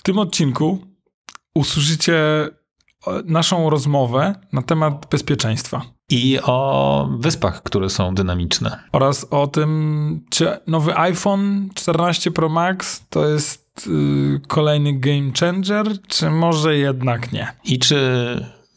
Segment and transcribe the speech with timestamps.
[0.00, 0.78] W tym odcinku
[1.54, 2.48] usłyszycie
[3.24, 5.82] naszą rozmowę na temat bezpieczeństwa.
[6.10, 8.78] I o wyspach, które są dynamiczne.
[8.92, 15.86] Oraz o tym, czy nowy iPhone 14 Pro Max to jest yy, kolejny game changer,
[16.08, 17.52] czy może jednak nie.
[17.64, 17.96] I czy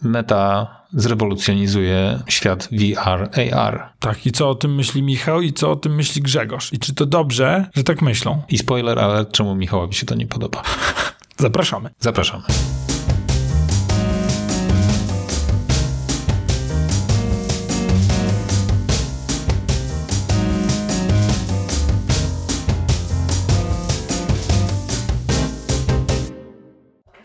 [0.02, 3.94] Meta zrewolucjonizuje świat VR, AR.
[4.00, 6.74] Tak, i co o tym myśli Michał i co o tym myśli Grzegorz.
[6.74, 8.42] I czy to dobrze, że tak myślą?
[8.50, 10.64] I spoiler, ale czemu Michałowi się to nie podoba?
[11.44, 11.90] Zapraszamy.
[12.00, 12.44] Zapraszamy.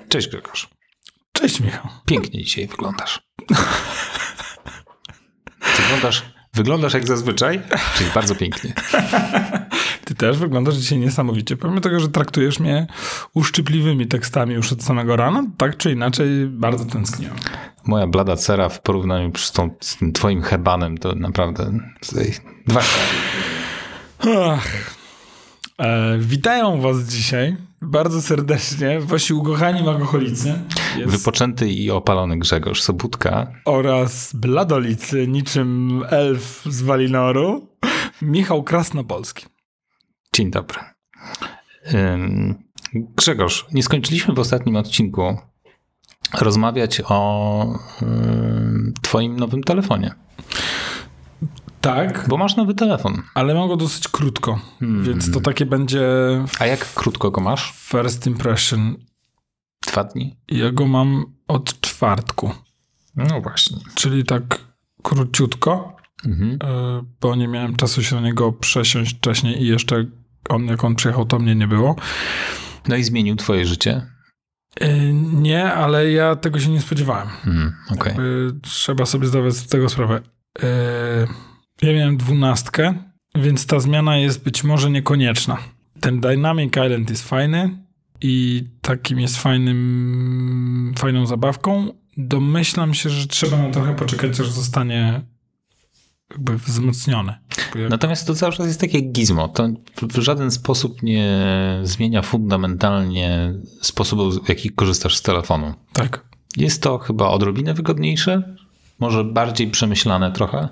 [0.08, 0.68] Cześć Grzegorz.
[1.32, 1.88] Cześć Michał.
[2.06, 3.20] Pięknie dzisiaj wyglądasz.
[5.76, 6.22] Wyglądasz,
[6.54, 7.62] wyglądasz jak zazwyczaj,
[7.96, 8.72] czyli bardzo pięknie.
[10.08, 11.56] Ty też wyglądasz dzisiaj niesamowicie.
[11.56, 12.86] Pomimo tego, że traktujesz mnie
[13.34, 17.34] uszczypliwymi tekstami już od samego rana, tak czy inaczej bardzo tęskniłem.
[17.86, 22.34] Moja blada cera w porównaniu z, tą, z tym twoim hebanem to naprawdę tutaj
[22.66, 22.80] dwa
[24.46, 24.94] Ach.
[25.78, 30.60] E, witają was dzisiaj bardzo serdecznie wasi ukochani magocholicy.
[30.98, 31.12] Jest...
[31.12, 33.52] Wypoczęty i opalony Grzegorz Sobutka.
[33.64, 37.68] Oraz bladolicy, niczym elf z Walinoru,
[38.22, 39.57] Michał Krasnopolski.
[40.38, 40.80] Dzień dobry.
[42.94, 45.38] Grzegorz, nie skończyliśmy w ostatnim odcinku
[46.34, 47.78] rozmawiać o
[49.02, 50.14] twoim nowym telefonie.
[51.80, 52.24] Tak.
[52.28, 53.22] Bo masz nowy telefon.
[53.34, 55.04] Ale mam go dosyć krótko, hmm.
[55.04, 56.02] więc to takie będzie.
[56.58, 57.72] A jak krótko go masz?
[57.72, 58.96] First impression.
[59.86, 60.36] Dwa dni?
[60.48, 62.50] Ja go mam od czwartku.
[63.16, 63.76] No właśnie.
[63.94, 64.60] Czyli tak
[65.02, 66.58] króciutko, mhm.
[66.64, 70.06] E, bo nie miałem czasu się na niego przesiąść wcześniej i jeszcze
[70.48, 71.96] on, jak on przyjechał, to mnie nie było.
[72.88, 74.06] No i zmienił twoje życie?
[74.80, 77.28] E, nie, ale ja tego się nie spodziewałem.
[77.28, 78.14] Hmm, okay.
[78.62, 80.20] Trzeba sobie zdawać z tego sprawę.
[80.62, 80.68] E,
[81.82, 82.94] ja miałem dwunastkę,
[83.34, 85.58] więc ta zmiana jest być może niekonieczna.
[86.00, 87.70] Ten Dynamic Island jest fajny
[88.20, 91.88] i takim jest fajnym, fajną zabawką.
[92.16, 95.20] Domyślam się, że trzeba na trochę poczekać, aż zostanie
[96.30, 97.34] jakby wzmocniony.
[97.90, 99.48] Natomiast to cały czas jest takie gizmo.
[99.48, 99.68] To
[100.02, 101.40] w żaden sposób nie
[101.82, 105.74] zmienia fundamentalnie sposobu, w jaki korzystasz z telefonu.
[105.92, 106.28] Tak.
[106.56, 108.56] Jest to chyba odrobinę wygodniejsze,
[108.98, 110.68] może bardziej przemyślane trochę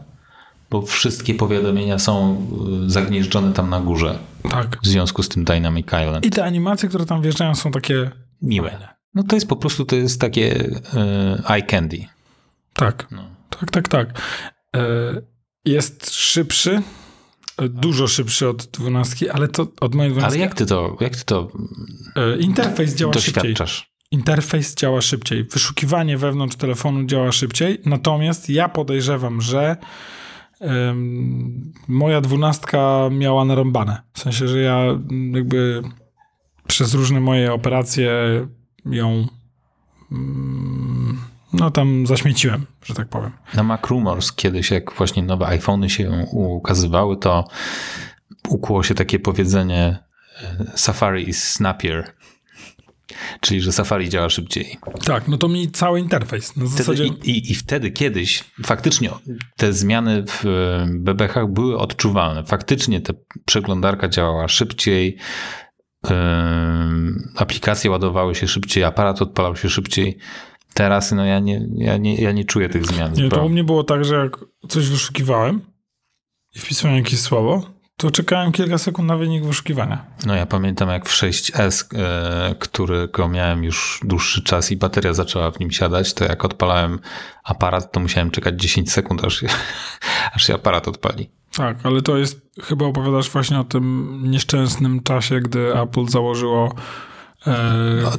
[0.70, 2.42] bo wszystkie powiadomienia są
[2.86, 4.18] y, zagnieżdżone tam na górze.
[4.50, 4.78] Tak.
[4.82, 6.26] W związku z tym Dynamic Island.
[6.26, 8.10] I te animacje, które tam wjeżdżają są takie
[8.42, 8.78] miłe.
[9.14, 10.72] No to jest po prostu, to jest takie y,
[11.48, 12.04] eye candy.
[12.74, 13.22] Tak, no.
[13.50, 14.20] tak, tak, tak.
[14.76, 15.35] Y,
[15.66, 16.82] jest szybszy,
[17.68, 20.38] dużo szybszy od dwunastki, ale to od mojej dwunastki.
[20.38, 21.48] Ale jak ty to, jak ty to
[22.40, 23.54] Interfejs działa szybciej.
[24.10, 25.44] Interfejs działa szybciej.
[25.44, 27.78] Wyszukiwanie wewnątrz telefonu działa szybciej.
[27.86, 29.76] Natomiast ja podejrzewam, że
[31.88, 34.02] moja dwunastka miała narąbane.
[34.12, 34.84] W sensie, że ja
[35.32, 35.82] jakby
[36.66, 38.10] przez różne moje operacje
[38.86, 39.26] ją
[40.12, 41.20] mm,
[41.58, 43.32] no tam zaśmieciłem, że tak powiem.
[43.54, 47.44] Na Mac Rumors kiedyś, jak właśnie nowe iPhony się ukazywały, to
[48.48, 49.98] ukło się takie powiedzenie
[50.42, 52.12] e, Safari is snappier.
[53.40, 54.78] Czyli, że Safari działa szybciej.
[55.04, 56.56] Tak, no to mi cały interfejs.
[56.56, 57.04] Na zasadzie...
[57.06, 59.10] I, i, I wtedy kiedyś faktycznie
[59.56, 60.44] te zmiany w
[60.94, 62.44] bebechach były odczuwalne.
[62.44, 63.12] Faktycznie ta
[63.44, 65.16] przeglądarka działała szybciej,
[66.04, 66.10] yy,
[67.36, 70.18] aplikacje ładowały się szybciej, aparat odpalał się szybciej.
[70.76, 73.12] Teraz no ja nie, ja nie, ja nie czuję tych zmian.
[73.12, 75.60] Nie, to u mnie było tak, że jak coś wyszukiwałem
[76.54, 77.62] i wpisałem jakieś słowo,
[77.96, 80.04] to czekałem kilka sekund na wynik wyszukiwania.
[80.26, 85.50] No ja pamiętam jak w 6S, e, którego miałem już dłuższy czas i bateria zaczęła
[85.50, 86.98] w nim siadać, to jak odpalałem
[87.44, 89.46] aparat, to musiałem czekać 10 sekund, aż się,
[90.34, 91.30] aż się aparat odpali.
[91.52, 96.74] Tak, ale to jest, chyba opowiadasz właśnie o tym nieszczęsnym czasie, gdy Apple założyło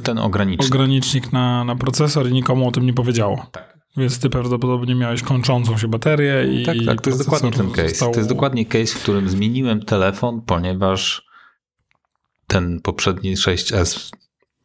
[0.02, 3.46] ten ogranicznik, ogranicznik na, na procesor i nikomu o tym nie powiedziało.
[3.52, 3.78] Tak.
[3.96, 6.66] Więc ty prawdopodobnie miałeś kończącą się baterię i.
[6.66, 7.88] Tak, tak, to jest dokładnie ten case.
[7.88, 8.12] Został...
[8.12, 11.28] To jest dokładnie case, w którym zmieniłem telefon, ponieważ
[12.46, 14.10] ten poprzedni 6S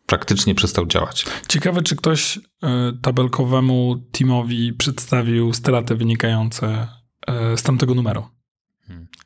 [0.06, 1.26] praktycznie przestał działać.
[1.48, 6.88] Ciekawe, czy ktoś e, tabelkowemu teamowi przedstawił straty wynikające
[7.28, 8.24] e, z tamtego numeru.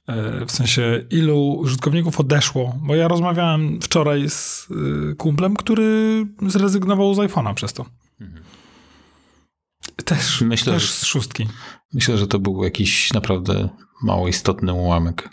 [0.07, 4.67] E, w sensie, ilu użytkowników odeszło, bo ja rozmawiałem wczoraj z
[5.17, 7.85] kumplem, który zrezygnował z iPhone'a przez to.
[8.19, 8.43] Hmm.
[10.05, 11.47] Też, myślę, też z szóstki.
[11.93, 13.69] Myślę, że to był jakiś naprawdę
[14.03, 15.29] mało istotny ułamek.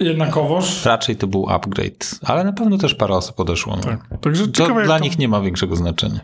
[0.00, 0.84] jednakowoż.
[0.84, 3.76] Raczej to był upgrade, ale na pewno też parę osób odeszło.
[3.76, 3.82] No.
[3.82, 4.20] Tak.
[4.20, 6.20] Także To ciekawe, dla jak to, nich nie ma większego znaczenia.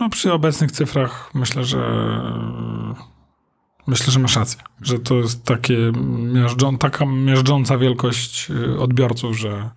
[0.00, 1.78] no, przy obecnych cyfrach myślę, że
[3.86, 5.92] myślę, że masz rację, że to jest takie
[6.32, 9.70] miażdżą, taka miażdżąca wielkość y, odbiorców, że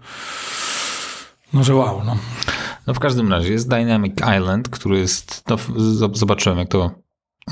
[1.53, 2.17] no, że wow, no.
[2.87, 5.57] No w każdym razie jest Dynamic Island, który jest, no
[6.13, 6.91] zobaczyłem jak to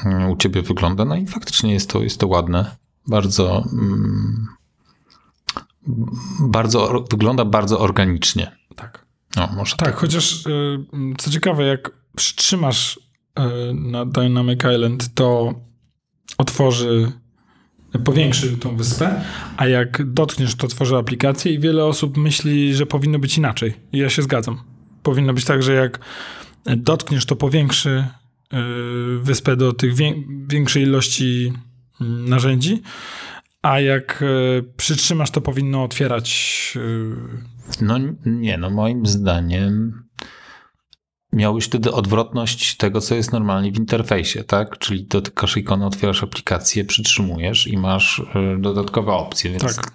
[0.06, 2.76] mm, u ciebie wygląda, no i faktycznie jest to, jest to ładne.
[3.08, 4.48] Bardzo, mm,
[6.40, 8.58] bardzo, wygląda bardzo organicznie.
[8.76, 9.06] Tak.
[9.36, 10.80] No, może Tak, chociaż y,
[11.18, 13.00] co ciekawe, jak przytrzymasz
[13.40, 13.42] y,
[13.74, 15.54] na Dynamic Island, to
[16.38, 17.12] otworzy,
[18.04, 19.22] powiększy tą wyspę,
[19.58, 23.74] a jak dotkniesz, to tworzy aplikację i wiele osób myśli, że powinno być inaczej.
[23.94, 24.60] I ja się zgadzam.
[25.04, 26.00] Powinno być tak, że jak
[26.78, 28.06] dotkniesz, to powiększy
[28.54, 28.58] y,
[29.20, 31.54] wyspę do tych wię- większej ilości
[32.02, 32.82] mm, narzędzi,
[33.62, 40.04] a jak y, przytrzymasz, to powinno otwierać y, No nie, no moim zdaniem
[41.34, 44.78] miałbyś wtedy odwrotność tego, co jest normalnie w interfejsie, tak?
[44.78, 48.24] Czyli dotykasz ikony, otwierasz aplikację, przytrzymujesz i masz y,
[48.60, 49.92] dodatkowe opcje, więc Tak.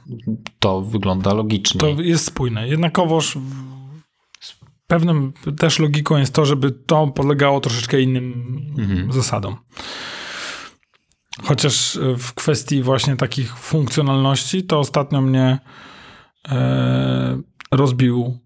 [0.58, 1.80] to wygląda logicznie.
[1.80, 2.68] To jest spójne.
[2.68, 3.38] Jednakowoż
[4.86, 8.32] pewnym też logiką jest to, żeby to podlegało troszeczkę innym
[8.78, 9.12] Mhm.
[9.12, 9.56] zasadom.
[11.44, 15.58] Chociaż w kwestii właśnie takich funkcjonalności, to ostatnio mnie
[16.48, 17.40] e,
[17.72, 18.38] rozbił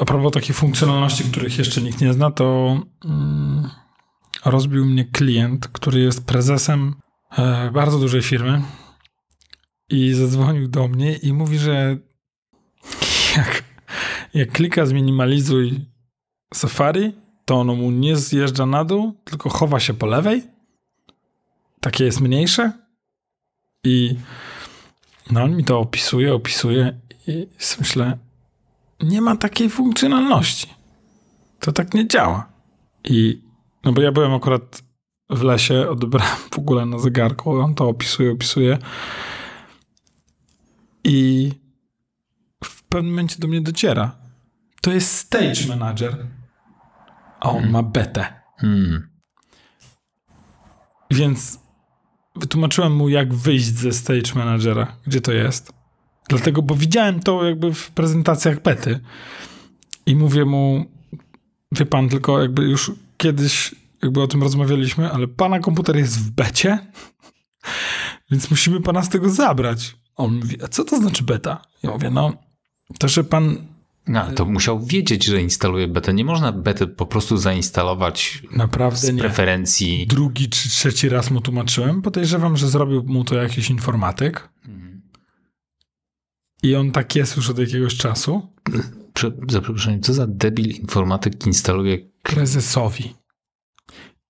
[0.00, 3.70] a propos takich funkcjonalności, których jeszcze nikt nie zna, to mm,
[4.44, 6.94] rozbił mnie klient, który jest prezesem
[7.38, 8.62] e, bardzo dużej firmy
[9.88, 11.96] i zadzwonił do mnie i mówi, że
[13.36, 13.64] jak,
[14.34, 15.80] jak klika zminimalizuj
[16.54, 17.12] Safari,
[17.44, 20.42] to ono mu nie zjeżdża na dół, tylko chowa się po lewej.
[21.80, 22.72] Takie jest mniejsze.
[23.84, 24.16] I
[25.30, 27.46] no on mi to opisuje, opisuje i
[27.80, 28.18] myślę,
[29.02, 30.74] nie ma takiej funkcjonalności.
[31.60, 32.52] To tak nie działa.
[33.04, 33.42] I
[33.84, 34.82] no bo ja byłem akurat
[35.30, 38.78] w lesie, odebrałem w ogóle na zegarku, on to opisuje, opisuje.
[41.04, 41.50] I
[42.64, 44.16] w pewnym momencie do mnie dociera.
[44.82, 46.26] To jest Stage Manager,
[47.40, 48.40] a on ma betę.
[48.56, 49.08] Hmm.
[51.10, 51.60] Więc
[52.36, 55.72] wytłumaczyłem mu, jak wyjść ze Stage Managera, gdzie to jest.
[56.28, 59.00] Dlatego, bo widziałem to jakby w prezentacjach bety.
[60.06, 60.84] I mówię mu,
[61.72, 66.30] wie pan, tylko jakby już kiedyś jakby o tym rozmawialiśmy, ale pana komputer jest w
[66.30, 66.78] becie,
[68.30, 69.96] więc musimy pana z tego zabrać.
[70.16, 71.62] On mówi, a co to znaczy beta?
[71.82, 72.32] Ja mówię, no,
[72.98, 73.56] to, że pan
[74.06, 76.14] No, to musiał wiedzieć, że instaluje betę.
[76.14, 79.20] Nie można betę po prostu zainstalować naprawdę z nie.
[79.20, 80.06] preferencji.
[80.06, 82.02] Drugi czy trzeci raz mu tłumaczyłem.
[82.02, 84.48] Podejrzewam, że zrobił mu to jakiś informatyk.
[86.64, 88.42] I on tak jest już od jakiegoś czasu.
[89.12, 93.14] Prze, za przeproszeniem, co za debil informatyk instaluje Prezesowi.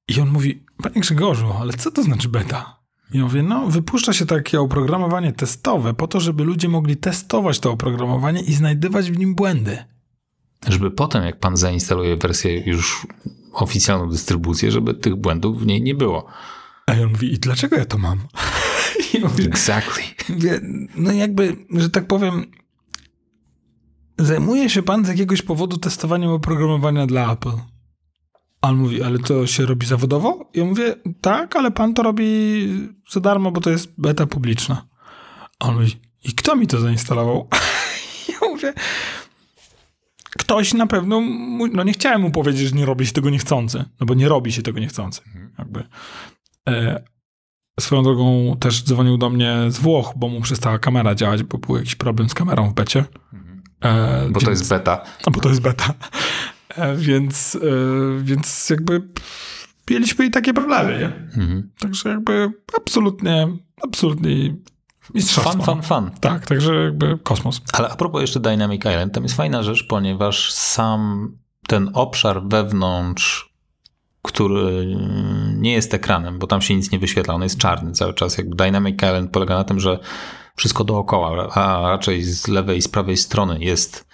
[0.08, 2.80] I on mówi, panie Grzegorzu, ale co to znaczy beta?
[3.12, 7.58] I ja mówię, no wypuszcza się takie oprogramowanie testowe po to, żeby ludzie mogli testować
[7.58, 9.84] to oprogramowanie i znajdywać w nim błędy.
[10.68, 13.06] żeby potem, jak pan zainstaluje wersję już
[13.52, 16.26] oficjalną dystrybucję, żeby tych błędów w niej nie było.
[16.86, 18.18] A on mówi, i dlaczego ja to mam?
[19.46, 20.02] Exactly.
[20.96, 22.46] No jakby, że tak powiem,
[24.18, 27.52] zajmuje się pan z jakiegoś powodu testowaniem oprogramowania dla Apple.
[28.60, 30.50] A on mówi, ale to się robi zawodowo?
[30.54, 32.68] Ja mówię, tak, ale pan to robi
[33.10, 34.86] za darmo, bo to jest beta publiczna.
[35.58, 37.48] A on mówi, i kto mi to zainstalował?
[38.28, 38.74] Ja mówię,
[40.38, 41.22] ktoś na pewno,
[41.72, 44.52] no nie chciałem mu powiedzieć, że nie robi się tego niechcący, no bo nie robi
[44.52, 45.20] się tego niechcący.
[45.58, 45.84] Jakby.
[46.68, 47.04] E,
[47.80, 51.76] Swoją drogą też dzwonił do mnie z Włoch, bo mu przestała kamera działać, bo był
[51.76, 53.04] jakiś problem z kamerą w becie.
[53.80, 55.02] E, Bo to jest beta.
[55.26, 55.94] a bo to jest beta.
[56.68, 57.58] E, więc, e,
[58.22, 59.02] więc jakby
[59.90, 61.06] mieliśmy i takie problemy, nie?
[61.42, 61.70] Mhm.
[61.78, 63.48] Także jakby absolutnie,
[63.82, 64.54] absolutnie
[65.14, 65.52] mistrzostwo.
[65.52, 66.10] Fun, fun, fun.
[66.20, 67.60] Tak, także jakby kosmos.
[67.72, 71.32] Ale a propos jeszcze Dynamic Island, tam jest fajna rzecz, ponieważ sam
[71.66, 73.54] ten obszar wewnątrz,
[74.22, 74.96] który
[75.64, 78.38] nie jest ekranem, bo tam się nic nie wyświetla, on jest czarny cały czas.
[78.38, 79.98] Jakby Dynamic Island polega na tym, że
[80.56, 84.06] wszystko dookoła, a raczej z lewej i z prawej strony jest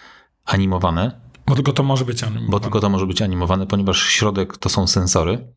[0.44, 2.50] animowane, Bo tylko to może być animowane.
[2.50, 5.54] bo tylko to może być animowane, ponieważ środek to są sensory,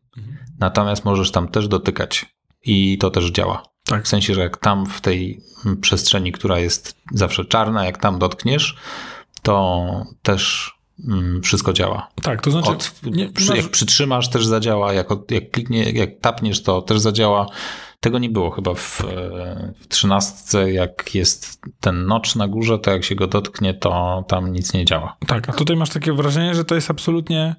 [0.60, 3.62] natomiast możesz tam też dotykać i to też działa.
[3.84, 4.04] Tak.
[4.04, 5.40] W sensie, że jak tam w tej
[5.80, 8.76] przestrzeni, która jest zawsze czarna, jak tam dotkniesz,
[9.42, 9.86] to
[10.22, 10.73] też
[11.42, 12.08] wszystko działa.
[12.22, 12.70] Tak, to znaczy...
[12.70, 14.92] Od, nie, przy, masz- Jak przytrzymasz, też zadziała.
[14.92, 17.46] Jak, jak kliknie, jak tapniesz, to też zadziała.
[18.00, 19.02] Tego nie było chyba w,
[19.80, 24.52] w 13, jak jest ten nocz na górze, to jak się go dotknie, to tam
[24.52, 25.16] nic nie działa.
[25.26, 27.56] Tak, a tutaj masz takie wrażenie, że to jest absolutnie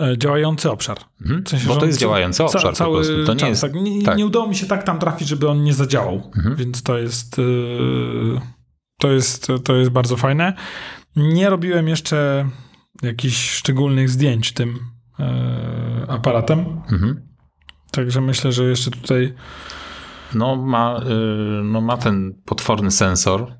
[0.00, 0.98] e, działający obszar.
[1.20, 3.26] Mhm, w sensie, bo to jest działający obszar ca, cały po prostu.
[3.26, 4.18] To nie, czas, jest, tak, nie, tak.
[4.18, 6.56] nie, udało mi się tak tam trafić, żeby on nie zadziałał, mhm.
[6.56, 8.40] więc to jest, yy,
[8.98, 10.54] to jest to jest bardzo fajne.
[11.16, 12.48] Nie robiłem jeszcze
[13.02, 14.78] jakichś szczególnych zdjęć tym
[15.18, 15.26] yy,
[16.08, 16.60] aparatem,
[16.92, 17.28] mhm.
[17.90, 19.34] także myślę, że jeszcze tutaj
[20.34, 23.52] no ma, yy, no ma ten potworny sensor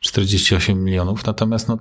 [0.00, 1.78] 48 milionów, natomiast no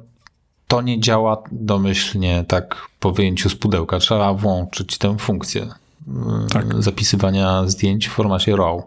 [0.68, 4.00] to nie działa domyślnie tak po wyjęciu z pudełka.
[4.00, 6.84] Trzeba włączyć tę funkcję y, tak.
[6.84, 8.84] zapisywania zdjęć w formacie RAW.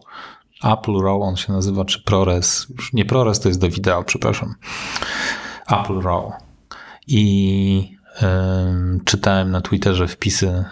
[0.65, 2.67] Apple RAW on się nazywa, czy ProRes.
[2.77, 4.55] Już nie ProRes to jest do wideo, przepraszam.
[5.73, 6.33] Apple RAW.
[7.07, 8.25] I y,
[9.05, 10.65] czytałem na Twitterze wpisy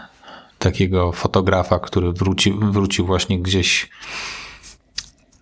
[0.59, 3.90] takiego fotografa, który wrócił, wrócił właśnie gdzieś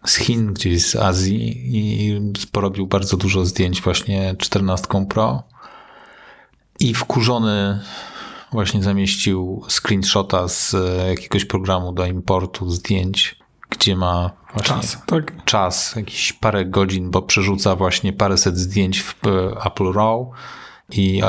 [0.07, 2.21] z Chin, gdzieś z Azji i
[2.53, 5.43] porobił bardzo dużo zdjęć właśnie 14 Pro
[6.81, 7.81] i wkurzony
[8.53, 10.77] właśnie zamieścił screenshota z
[11.09, 13.39] jakiegoś programu do importu zdjęć,
[13.78, 14.30] gdzie ma
[14.62, 15.45] czas, tak?
[15.45, 20.30] czas jakiś parę godzin, bo przerzuca właśnie paręset zdjęć w e, Apple RAW
[20.90, 21.23] i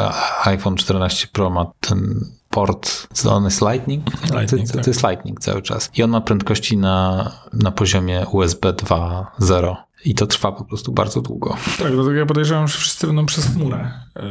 [0.43, 4.05] iPhone 14 Pro ma ten port, co on jest Lightning?
[4.33, 5.89] Lightning to, to, to, jest Lightning cały czas.
[5.95, 9.75] I on ma prędkości na, na poziomie USB 2.0
[10.07, 11.49] i to trwa po prostu bardzo długo.
[11.49, 13.91] Tak, dlatego ja podejrzewam, że wszyscy będą przez chmurę.
[14.15, 14.23] Yy,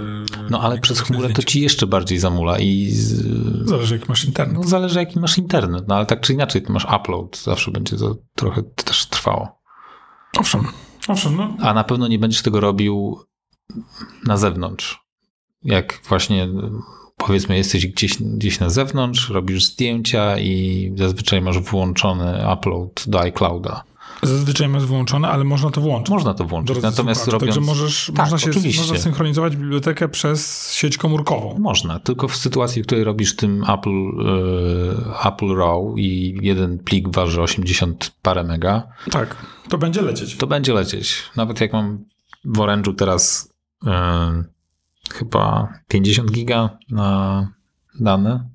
[0.50, 2.90] no ale przez chmurę to ci jeszcze bardziej zamula i...
[2.90, 3.68] Z...
[3.68, 4.56] Zależy jaki masz internet.
[4.56, 7.96] No, zależy jaki masz internet, no ale tak czy inaczej, ty masz upload, zawsze będzie
[7.96, 9.60] to trochę też trwało.
[10.38, 10.64] Owszem,
[11.08, 11.36] owszem.
[11.36, 11.56] No.
[11.60, 13.20] A na pewno nie będziesz tego robił
[14.26, 15.00] na zewnątrz.
[15.62, 16.48] Jak właśnie
[17.16, 23.84] powiedzmy jesteś gdzieś, gdzieś na zewnątrz, robisz zdjęcia i zazwyczaj masz włączony upload do iClouda.
[24.22, 26.10] Zazwyczaj jest wyłączone, ale można to włączyć.
[26.10, 27.30] Można to włączyć, natomiast słuchaczy.
[27.30, 27.56] robiąc...
[27.56, 28.80] Także możesz, tak, można, się, oczywiście.
[28.80, 31.58] można synchronizować bibliotekę przez sieć komórkową.
[31.58, 37.08] Można, tylko w sytuacji, w której robisz tym Apple, yy, Apple RAW i jeden plik
[37.08, 38.88] waży 80 parę mega.
[39.10, 39.36] Tak,
[39.68, 40.36] to będzie lecieć.
[40.36, 41.22] To będzie lecieć.
[41.36, 42.04] Nawet jak mam
[42.44, 43.90] w Orange'u teraz yy,
[45.12, 47.48] chyba 50 giga na
[48.00, 48.48] dane,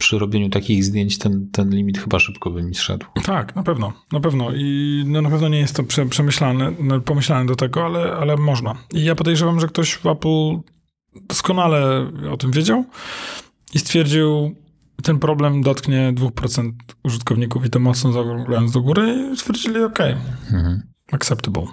[0.00, 3.06] przy robieniu takich zdjęć ten, ten limit chyba szybko by mi zszedł.
[3.24, 4.52] Tak, na pewno, na pewno.
[4.54, 8.36] I no, na pewno nie jest to prze, przemyślane, no, pomyślane do tego, ale, ale
[8.36, 8.74] można.
[8.92, 10.58] I ja podejrzewam, że ktoś w Apple
[11.28, 12.84] doskonale o tym wiedział
[13.74, 14.54] i stwierdził,
[15.02, 16.72] ten problem dotknie 2%
[17.04, 20.00] użytkowników i to mocno zaglądając do góry i stwierdzili, ok,
[20.52, 20.82] mhm.
[21.12, 21.66] acceptable.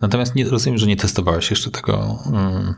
[0.00, 2.18] Natomiast nie, rozumiem, że nie testowałeś jeszcze tego...
[2.32, 2.74] Um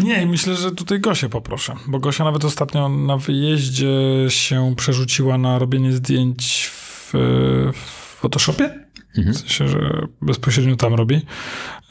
[0.00, 3.90] nie, myślę, że tutaj Gosię poproszę, bo Gosia nawet ostatnio na wyjeździe
[4.28, 7.10] się przerzuciła na robienie zdjęć w,
[7.72, 8.64] w Photoshopie.
[9.16, 9.34] Mhm.
[9.34, 11.26] W sensie, że bezpośrednio tam robi.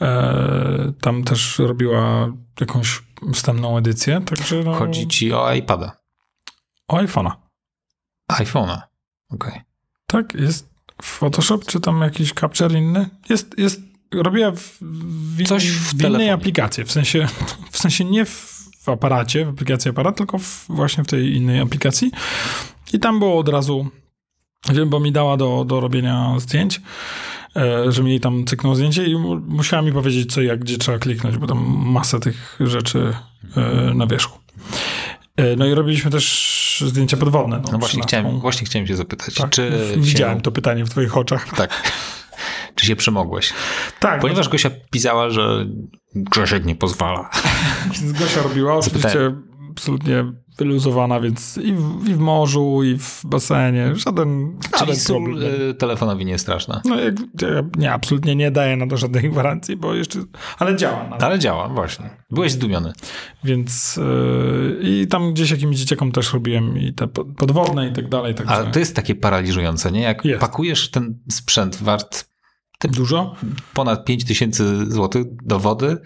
[0.00, 4.74] E, tam też robiła jakąś wstępną edycję, także no...
[4.74, 5.96] Chodzi ci o iPada.
[6.88, 7.32] O iPhone'a.
[8.32, 8.80] iPhone'a,
[9.30, 9.52] okej.
[9.52, 9.62] Okay.
[10.06, 13.10] Tak, jest Photoshop, czy tam jakiś capture inny?
[13.28, 16.84] Jest, jest robiła w, w, Coś w, w innej aplikacji.
[16.84, 17.26] W sensie,
[17.70, 22.10] w sensie nie w, aparacie, w aplikacji aparat, tylko w, właśnie w tej innej aplikacji.
[22.92, 23.90] I tam było od razu,
[24.72, 26.80] wiem, bo mi dała do, do robienia zdjęć,
[27.56, 30.98] e, że mi tam cyknął zdjęcie i mu, musiała mi powiedzieć, co jak, gdzie trzeba
[30.98, 33.14] kliknąć, bo tam masa tych rzeczy
[33.56, 34.38] e, na wierzchu.
[35.36, 37.60] E, no i robiliśmy też zdjęcia podwodne.
[37.64, 39.34] No, no właśnie, chciałem, właśnie chciałem się zapytać.
[39.34, 40.42] Tak, czy widziałem się...
[40.42, 41.56] to pytanie w twoich oczach.
[41.56, 41.82] Tak.
[42.82, 43.52] Czy się przemogłeś?
[44.00, 44.20] Tak.
[44.20, 45.66] Ponieważ Gosia pisała, że
[46.14, 47.30] Grzesiek nie pozwala.
[48.20, 49.32] Gosia robiła, oczywiście
[49.70, 50.24] absolutnie
[50.58, 55.70] wyluzowana, więc i w, i w, morzu, i w basenie, żaden, żaden sól problem.
[55.70, 56.82] Y, telefonowi nie jest straszna.
[56.84, 57.14] No jak,
[57.76, 60.18] nie, absolutnie nie daje na to żadnej gwarancji, bo jeszcze,
[60.58, 61.04] ale działa.
[61.04, 61.22] Nawet.
[61.22, 62.10] Ale działa, właśnie.
[62.30, 62.92] Byłeś zdumiony.
[63.44, 68.34] Więc yy, i tam gdzieś jakimś dzieciakom też robiłem i te podwodne i tak dalej.
[68.34, 68.54] Także...
[68.54, 70.00] Ale to jest takie paraliżujące, nie?
[70.00, 70.40] Jak jest.
[70.40, 72.31] pakujesz ten sprzęt wart
[72.88, 73.36] Dużo?
[73.74, 75.98] Ponad 5000 zł do wody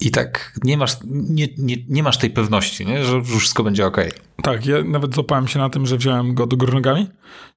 [0.00, 3.04] i tak nie masz, nie, nie, nie masz tej pewności, nie?
[3.04, 3.96] że już wszystko będzie ok.
[4.42, 7.08] Tak, ja nawet złapałem się na tym, że wziąłem go do góry nogami,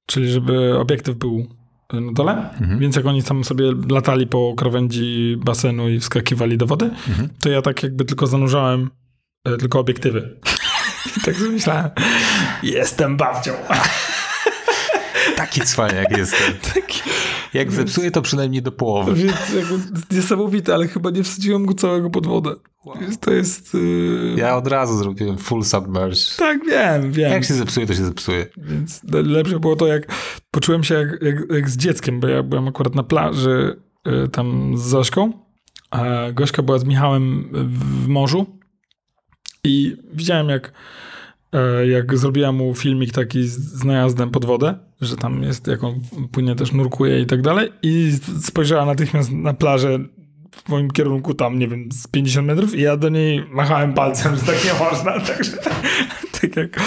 [0.06, 1.46] czyli żeby obiektyw był
[1.92, 2.78] na dole, mhm.
[2.78, 7.28] więc jak oni tam sobie latali po krawędzi basenu i wskakiwali do wody, mhm.
[7.40, 8.90] to ja tak jakby tylko zanurzałem
[9.44, 10.40] e, tylko obiektywy.
[11.16, 11.90] I tak sobie myślałem,
[12.62, 13.52] jestem babcią.
[15.36, 16.54] Taki cwaniak jestem.
[16.74, 17.00] Taki,
[17.54, 19.14] Jak zepsuje, to przynajmniej do połowy.
[19.14, 19.74] Więc jakby
[20.10, 22.54] niesamowite, ale chyba nie wsadziłem go całego pod wodę.
[23.00, 23.74] Więc to jest...
[23.74, 24.34] Yy...
[24.36, 26.20] Ja od razu zrobiłem full submerge.
[26.38, 27.32] Tak, wiem, wiem.
[27.32, 28.46] Jak się zepsuje, to się zepsuje.
[28.56, 30.12] Więc lepsze było to, jak
[30.50, 34.78] poczułem się jak, jak, jak z dzieckiem, bo ja byłem akurat na plaży yy, tam
[34.78, 35.32] z Zośką,
[35.90, 37.48] a Gośka była z Michałem
[38.02, 38.46] w morzu
[39.64, 40.72] i widziałem jak
[41.88, 46.00] jak zrobiłam mu filmik taki z najazdem pod wodę, że tam jest, jak on
[46.32, 49.98] płynie też nurkuje i tak dalej i spojrzała natychmiast na plażę
[50.64, 54.36] w moim kierunku tam, nie wiem, z 50 metrów i ja do niej machałem palcem,
[54.36, 55.52] że tak nie można, także
[56.40, 56.80] tak jak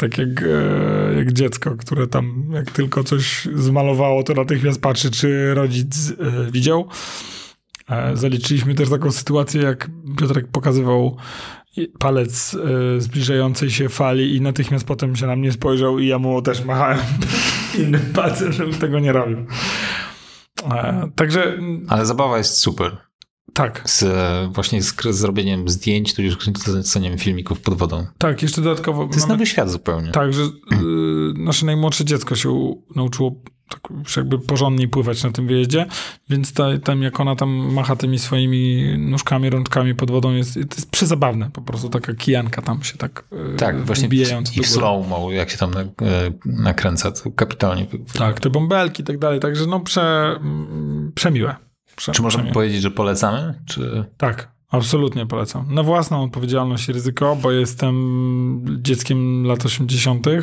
[0.00, 5.54] tak jak, e, jak dziecko, które tam jak tylko coś zmalowało, to natychmiast patrzy, czy
[5.54, 6.88] rodzic e, widział.
[8.14, 11.16] Zaliczyliśmy też taką sytuację, jak Piotrek pokazywał
[11.98, 16.42] palec y, zbliżającej się fali i natychmiast potem się na mnie spojrzał i ja mu
[16.42, 16.98] też machałem
[17.80, 19.46] innym palcem, żeby tego nie robił.
[20.70, 21.58] E, także...
[21.88, 22.96] Ale zabawa jest super.
[23.54, 23.82] Tak.
[23.84, 24.04] Z,
[24.54, 28.06] właśnie z, zrobieniem zdjęć, tudzież kręceniem filmików pod wodą.
[28.18, 29.06] Tak, jeszcze dodatkowo...
[29.06, 30.10] To jest mamy, nowy świat zupełnie.
[30.10, 30.48] Tak, że y,
[31.36, 35.86] nasze najmłodsze dziecko się nauczyło tak jakby porządniej pływać na tym wyjeździe,
[36.28, 40.60] więc ta, tam jak ona tam macha tymi swoimi nóżkami, rączkami pod wodą, jest, to
[40.60, 44.08] jest przezabawne, po prostu taka kijanka tam się tak e, Tak, właśnie
[44.56, 45.86] i w slow-mo, jak się tam e,
[46.44, 47.86] nakręca, to kapitalnie.
[48.18, 50.36] Tak, te bąbelki i tak dalej, także no prze,
[51.14, 51.56] przemiłe.
[51.96, 53.54] Prze, Czy możemy powiedzieć, że polecamy?
[53.66, 54.04] Czy...
[54.16, 55.74] Tak, Absolutnie polecam.
[55.74, 57.96] Na własną odpowiedzialność i ryzyko, bo jestem
[58.82, 60.26] dzieckiem lat 80.
[60.26, 60.40] Y,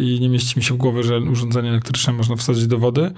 [0.00, 3.12] i nie mieści mi się w głowie, że urządzenie elektryczne można wsadzić do wody.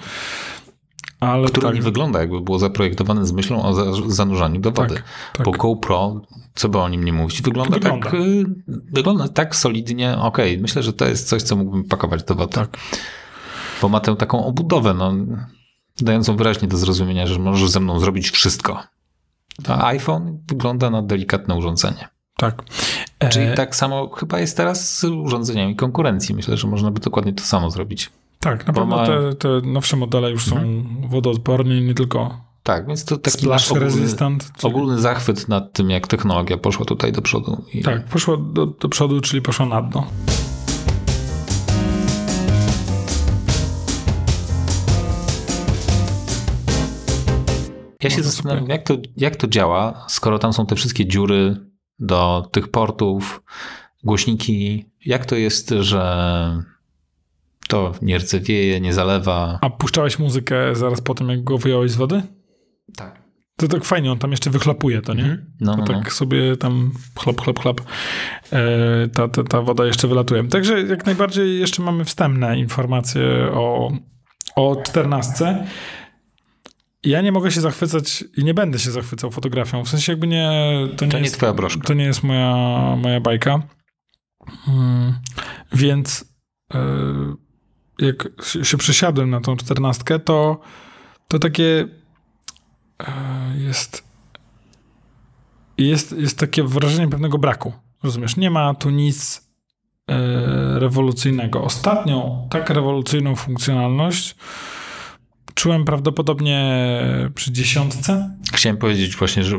[1.21, 1.75] Ale Które tak.
[1.75, 4.95] nie wygląda, jakby było zaprojektowane z myślą o zanurzaniu do wody.
[4.95, 5.45] Tak, tak.
[5.47, 6.21] Bo GoPro,
[6.55, 8.11] co by o nim nie mówić, wygląda, wygląda.
[8.11, 8.21] tak
[8.93, 10.19] wygląda tak solidnie.
[10.19, 12.53] Okej, okay, myślę, że to jest coś, co mógłbym pakować do wody.
[12.53, 12.77] Tak.
[13.83, 15.13] Bo ma tę taką obudowę, no,
[16.01, 18.83] dającą wyraźnie do zrozumienia, że możesz ze mną zrobić wszystko.
[19.69, 22.09] A iPhone wygląda na delikatne urządzenie.
[22.37, 22.63] Tak.
[23.31, 23.55] Czyli e...
[23.55, 26.35] tak samo chyba jest teraz z urządzeniami konkurencji.
[26.35, 28.11] Myślę, że można by dokładnie to samo zrobić.
[28.41, 29.07] Tak, na pewno ma...
[29.07, 31.09] te, te, nowsze modele już są mhm.
[31.09, 32.41] wodoodporne, nie tylko.
[32.63, 37.13] Tak, więc to taki nasz ogólny, resistant, ogólny zachwyt nad tym, jak technologia poszła tutaj
[37.13, 37.65] do przodu.
[37.75, 37.83] I...
[37.83, 40.07] Tak, poszła do, do przodu, czyli poszła na dno.
[48.05, 51.57] Ja się zastanawiam, jak to, jak to działa, skoro tam są te wszystkie dziury
[51.99, 53.43] do tych portów,
[54.05, 54.85] głośniki.
[55.07, 56.63] Jak to jest, że
[57.69, 59.59] to nie rdzewieje, nie zalewa?
[59.61, 62.23] A puszczałeś muzykę zaraz po tym, jak go wyjąłeś z wody?
[62.97, 63.23] Tak.
[63.57, 65.25] To tak fajnie, on tam jeszcze wychlapuje to, nie?
[65.25, 65.45] Mm -hmm.
[65.61, 66.11] No, to tak no.
[66.11, 67.81] sobie tam chlop, chlop, chlop
[68.53, 70.49] e, ta, ta, ta woda jeszcze wylatuje.
[70.49, 73.93] Także jak najbardziej jeszcze mamy wstępne informacje o,
[74.57, 75.67] o 14.
[77.05, 79.85] Ja nie mogę się zachwycać i nie będę się zachwycał fotografią.
[79.85, 80.51] W sensie jakby nie...
[80.97, 81.83] To nie, to nie jest twoja broszka.
[81.83, 82.57] To nie jest moja,
[82.97, 83.63] moja bajka.
[84.65, 85.15] Hmm,
[85.73, 86.25] więc
[86.75, 87.37] yy,
[87.99, 88.29] jak
[88.63, 90.61] się przesiadłem na tą czternastkę, to,
[91.29, 93.07] to takie yy,
[93.59, 94.05] jest,
[95.79, 97.73] jest jest takie wrażenie pewnego braku.
[98.03, 98.37] Rozumiesz?
[98.37, 99.49] Nie ma tu nic
[100.09, 100.17] yy,
[100.81, 101.65] rewolucyjnego.
[101.65, 104.37] Ostatnią tak rewolucyjną funkcjonalność
[105.63, 106.85] czułem prawdopodobnie
[107.35, 108.37] przy dziesiątce.
[108.55, 109.59] Chciałem powiedzieć właśnie, że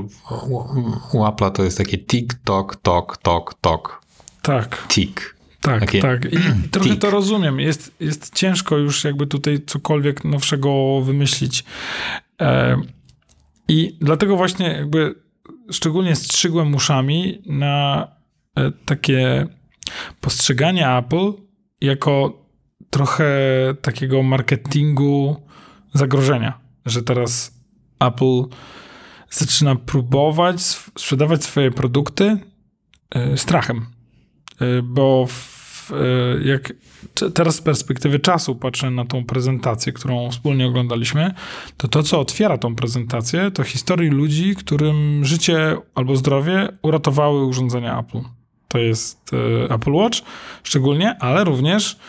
[1.14, 4.02] u Apple'a to jest takie tik, tok, tok, tok, tok.
[4.42, 4.88] Tak.
[4.88, 5.36] Tik.
[5.62, 6.26] Tak, takie tak.
[6.34, 7.02] I trochę tik.
[7.02, 7.60] to rozumiem.
[7.60, 11.64] Jest, jest ciężko już jakby tutaj cokolwiek nowszego wymyślić.
[12.42, 12.78] E,
[13.68, 15.16] I dlatego właśnie jakby
[15.72, 18.08] szczególnie strzygłem uszami na
[18.56, 19.48] e, takie
[20.22, 21.34] postrzeganie Apple
[21.82, 22.44] jako
[22.90, 23.26] trochę
[23.82, 25.44] takiego marketingu
[25.94, 27.54] zagrożenia, że teraz
[28.00, 28.44] Apple
[29.30, 32.38] zaczyna próbować sprzedawać swoje produkty
[33.12, 33.86] e, strachem.
[34.62, 36.74] E, bo w, e, jak
[37.34, 41.34] teraz z perspektywy czasu patrzę na tą prezentację, którą wspólnie oglądaliśmy,
[41.78, 48.00] to to, co otwiera tą prezentację, to historii ludzi, którym życie albo zdrowie uratowały urządzenia
[48.00, 48.20] Apple.
[48.68, 49.32] To jest
[49.70, 50.20] Apple Watch
[50.64, 52.00] szczególnie, ale również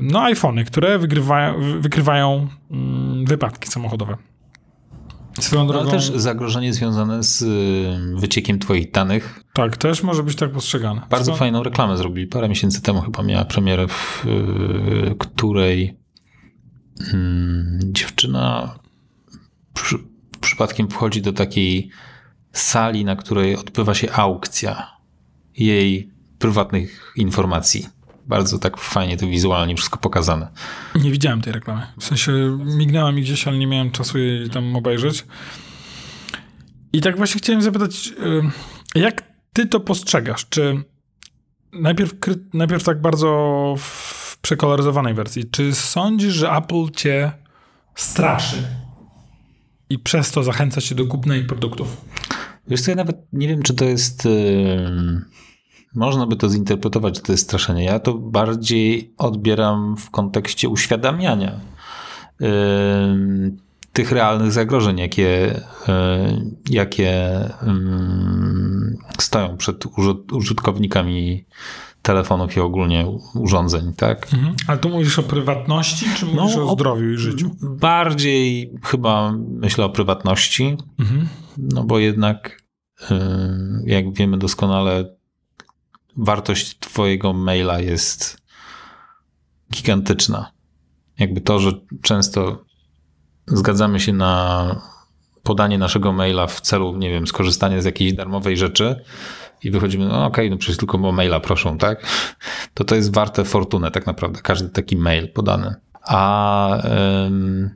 [0.00, 4.16] no iPhony, które wygrywają, wykrywają mm, wypadki samochodowe.
[5.40, 5.80] Swoją drogą...
[5.80, 9.44] Ale też zagrożenie związane z y, wyciekiem twoich danych.
[9.52, 11.02] Tak, też może być tak postrzegane.
[11.10, 11.38] Bardzo Co?
[11.38, 12.26] fajną reklamę zrobili.
[12.26, 15.96] Parę miesięcy temu chyba miała premierę, w y, której
[17.00, 18.78] hmm, dziewczyna
[19.74, 19.96] przy,
[20.40, 21.90] przypadkiem wchodzi do takiej
[22.52, 24.86] sali, na której odbywa się aukcja
[25.56, 27.99] jej prywatnych informacji
[28.30, 30.48] Bardzo tak fajnie to wizualnie wszystko pokazane.
[30.94, 31.86] Nie widziałem tej reklamy.
[32.00, 35.26] W sensie mignęła mi gdzieś, ale nie miałem czasu jej tam obejrzeć.
[36.92, 38.12] I tak właśnie chciałem zapytać,
[38.94, 40.46] y, jak ty to postrzegasz?
[40.48, 40.82] Czy
[41.72, 42.14] najpierw,
[42.54, 47.32] najpierw tak bardzo w przekoloryzowanej wersji, czy sądzisz, że Apple cię
[47.94, 48.56] straszy
[49.90, 51.96] i przez to zachęca cię do kupna ich produktów?
[52.68, 54.24] Wiesz co, ja nawet nie wiem, czy to jest...
[54.24, 55.49] Yy...
[55.94, 57.84] Można by to zinterpretować, że to jest straszenie.
[57.84, 61.60] Ja to bardziej odbieram w kontekście uświadamiania
[62.40, 62.48] yy,
[63.92, 65.94] tych realnych zagrożeń, jakie, yy,
[66.70, 69.84] jakie yy, stoją przed
[70.32, 71.44] użytkownikami
[72.02, 74.34] telefonów i ogólnie urządzeń, tak?
[74.34, 74.54] Mhm.
[74.66, 77.50] Ale tu mówisz o prywatności, czy mówisz no, o zdrowiu i życiu?
[77.62, 81.28] Bardziej chyba myślę o prywatności, mhm.
[81.58, 82.62] no bo jednak
[83.10, 83.14] y,
[83.86, 85.19] jak wiemy doskonale,
[86.16, 88.36] wartość twojego maila jest
[89.72, 90.52] gigantyczna.
[91.18, 92.64] Jakby to, że często
[93.46, 94.74] zgadzamy się na
[95.42, 99.04] podanie naszego maila w celu, nie wiem, skorzystania z jakiejś darmowej rzeczy,
[99.64, 102.06] i wychodzimy, no okej, okay, no przecież tylko o maila proszą, tak?
[102.74, 105.74] To to jest warte fortunę tak naprawdę, każdy taki mail podany.
[106.02, 106.82] A
[107.26, 107.70] ym,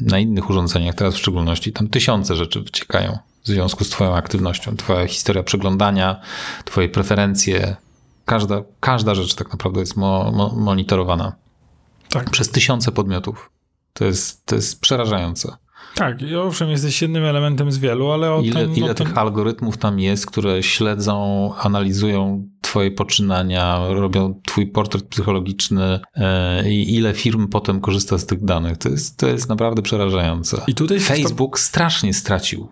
[0.00, 4.76] na innych urządzeniach, teraz w szczególności, tam tysiące rzeczy wyciekają w związku z twoją aktywnością.
[4.76, 6.20] Twoja historia przeglądania,
[6.64, 7.76] twoje preferencje,
[8.24, 11.32] każda, każda rzecz tak naprawdę jest mo, mo, monitorowana.
[12.08, 12.30] Tak.
[12.30, 13.50] Przez tysiące podmiotów.
[13.92, 15.56] To jest, to jest przerażające.
[15.94, 19.06] Tak, i owszem, jesteś jednym elementem z wielu, ale o ile, tym, ile tym...
[19.06, 26.94] tych algorytmów tam jest, które śledzą, analizują twoje poczynania, robią twój portret psychologiczny e, i
[26.94, 28.78] ile firm potem korzysta z tych danych.
[28.78, 30.60] To jest, to jest naprawdę przerażające.
[30.66, 32.68] I tutaj Facebook strasznie stracił.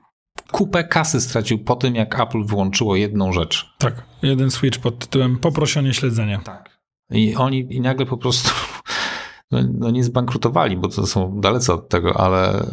[0.51, 3.75] Kupę kasy stracił po tym, jak Apple wyłączyło jedną rzecz.
[3.79, 6.41] Tak, jeden switch pod tytułem poproszenie śledzenia.
[6.45, 6.81] Tak.
[7.11, 8.51] I oni i nagle po prostu
[9.51, 12.67] no, no nie zbankrutowali, bo to są dalece od tego, ale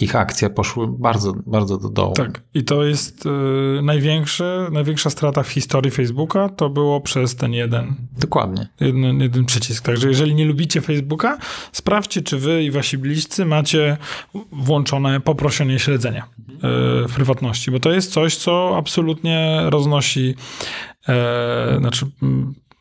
[0.00, 2.12] ich akcje poszły bardzo, bardzo do dołu.
[2.12, 7.52] Tak, i to jest y, największy, największa strata w historii Facebooka, to było przez ten
[7.52, 7.94] jeden.
[8.18, 8.68] Dokładnie.
[8.80, 9.84] Jeden, jeden przycisk.
[9.84, 11.38] Także jeżeli nie lubicie Facebooka,
[11.72, 13.96] sprawdźcie, czy wy i wasi bliscy macie
[14.52, 16.58] włączone poproszenie śledzenia y,
[17.08, 20.34] w prywatności, bo to jest coś, co absolutnie roznosi,
[21.08, 22.06] y, znaczy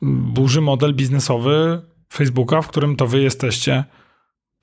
[0.02, 1.82] burzy model biznesowy
[2.14, 3.84] Facebooka, w którym to wy jesteście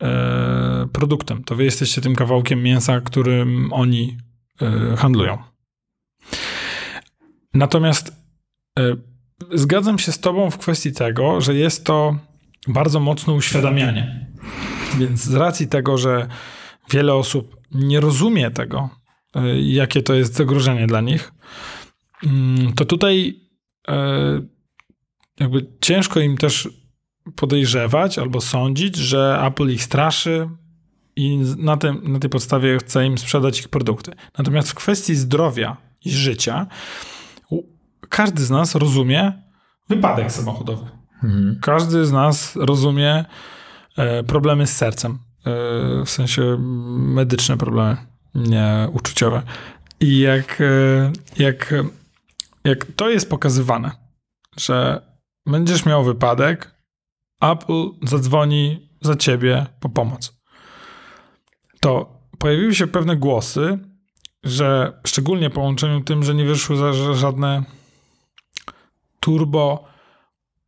[0.03, 1.45] e, produktem.
[1.45, 4.19] To wy jesteście tym kawałkiem mięsa, którym oni
[4.63, 5.39] e, handlują.
[7.55, 8.13] Natomiast
[8.79, 8.97] e,
[9.53, 12.19] zgadzam się z tobą w kwestii tego, że jest to
[12.69, 14.27] bardzo mocne uświadamianie.
[14.99, 16.29] Więc z racji tego, że
[16.91, 18.91] wiele osób nie rozumie tego,
[19.63, 21.33] jakie to jest zagrożenie dla nich,
[22.27, 23.41] mm, to tutaj
[25.41, 26.80] jakby ciężko im też
[27.37, 30.49] podejrzewać albo sądzić, że Apple ich straszy
[31.17, 34.13] i na, tym, na tej podstawie chce im sprzedać ich produkty.
[34.39, 36.67] Natomiast w kwestii zdrowia i życia
[38.11, 39.33] każdy z nas rozumie
[39.89, 40.87] wypadek samochodowy.
[41.25, 41.59] Mhm.
[41.63, 43.25] Każdy z nas rozumie
[43.97, 45.13] e, problemy z sercem.
[45.13, 46.57] E, w sensie
[46.99, 47.97] medyczne problemy,
[48.35, 49.43] nie uczuciowe.
[50.01, 51.75] I jak, e, jak,
[52.65, 53.91] jak to jest pokazywane,
[54.57, 55.03] że
[55.47, 56.75] będziesz miał wypadek,
[57.41, 60.41] Apple zadzwoni za ciebie po pomoc.
[61.81, 63.79] To pojawiły się pewne głosy,
[64.45, 67.65] że szczególnie po łączeniu tym, że nie wyszły za żadne
[69.21, 69.85] turbo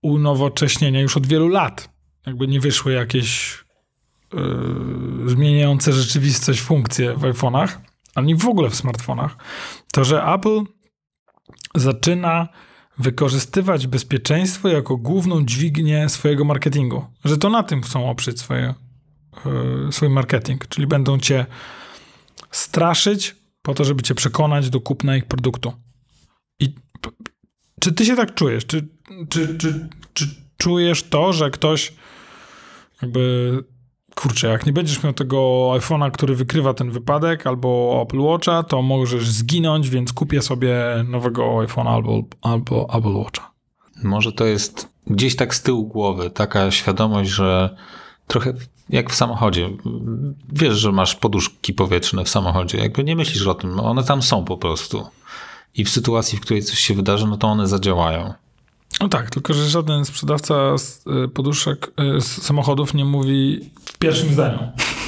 [0.03, 1.89] unowocześnienia już od wielu lat.
[2.27, 3.59] Jakby nie wyszły jakieś
[4.33, 7.69] yy, zmieniające rzeczywistość funkcje w iPhone'ach,
[8.15, 9.37] ani w ogóle w smartfonach,
[9.93, 10.61] to że Apple
[11.75, 12.49] zaczyna
[12.99, 17.05] wykorzystywać bezpieczeństwo jako główną dźwignię swojego marketingu.
[17.25, 18.75] Że to na tym chcą oprzeć swoje,
[19.45, 21.47] yy, swój marketing, czyli będą cię
[22.51, 25.73] straszyć po to, żeby cię przekonać do kupna ich produktu.
[26.61, 26.75] I
[27.81, 28.67] czy ty się tak czujesz?
[28.67, 28.89] Czy,
[29.29, 30.27] czy, czy, czy
[30.57, 31.93] czujesz to, że ktoś
[33.03, 33.65] jakby
[34.15, 35.37] kurczę, jak nie będziesz miał tego
[35.75, 40.75] iPhone'a, który wykrywa ten wypadek, albo Apple Watcha, to możesz zginąć, więc kupię sobie
[41.09, 43.51] nowego iPhone'a albo, albo Apple Watcha.
[44.03, 47.77] Może to jest gdzieś tak z tyłu głowy, taka świadomość, że
[48.27, 48.55] trochę
[48.91, 49.71] jak w samochodzie.
[50.53, 52.79] Wiesz, że masz poduszki powietrzne w samochodzie.
[52.79, 55.07] Jakby nie myślisz o tym, one tam są po prostu.
[55.75, 58.35] I w sytuacji, w której coś się wydarzy, no to one zadziałają.
[59.01, 60.55] No tak, tylko że żaden sprzedawca
[61.25, 64.59] y, poduszek y, z samochodów nie mówi w pierwszym zdaniu.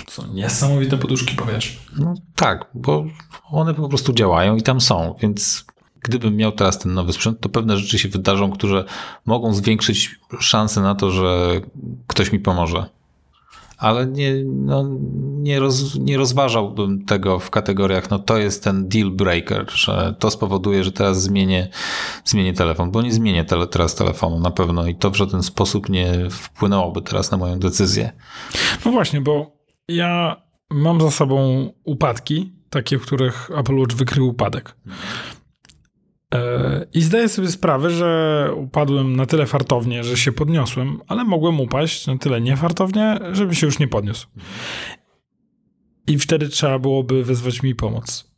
[0.08, 1.78] Są niesamowite poduszki powierzchni.
[1.98, 3.04] No tak, bo
[3.50, 5.64] one po prostu działają i tam są, więc
[6.00, 8.84] gdybym miał teraz ten nowy sprzęt, to pewne rzeczy się wydarzą, które
[9.26, 11.60] mogą zwiększyć szanse na to, że
[12.06, 12.86] ktoś mi pomoże.
[13.78, 14.84] Ale nie, no,
[15.44, 20.30] nie, roz, nie rozważałbym tego w kategoriach, no to jest ten deal breaker, że to
[20.30, 21.68] spowoduje, że teraz zmienię,
[22.24, 25.88] zmienię telefon, bo nie zmienię tele, teraz telefonu na pewno i to w żaden sposób
[25.88, 28.12] nie wpłynęłoby teraz na moją decyzję.
[28.84, 29.56] No właśnie, bo
[29.88, 30.36] ja
[30.70, 34.76] mam za sobą upadki, takie, w których Apple Watch wykrył upadek.
[36.34, 41.60] E, I zdaję sobie sprawę, że upadłem na tyle fartownie, że się podniosłem, ale mogłem
[41.60, 44.26] upaść na tyle niefartownie, żeby się już nie podniósł.
[46.06, 48.34] I wtedy trzeba byłoby wezwać mi pomoc.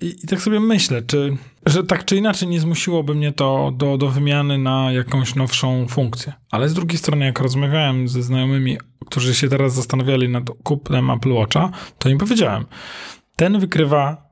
[0.00, 3.98] I, I, tak sobie myślę, czy, że tak czy inaczej nie zmusiłoby mnie to do,
[3.98, 6.32] do wymiany na jakąś nowszą funkcję.
[6.50, 11.32] Ale z drugiej strony, jak rozmawiałem ze znajomymi, którzy się teraz zastanawiali nad kupnem Apple
[11.32, 12.66] Watcha, to im powiedziałem,
[13.36, 14.28] ten wykrywa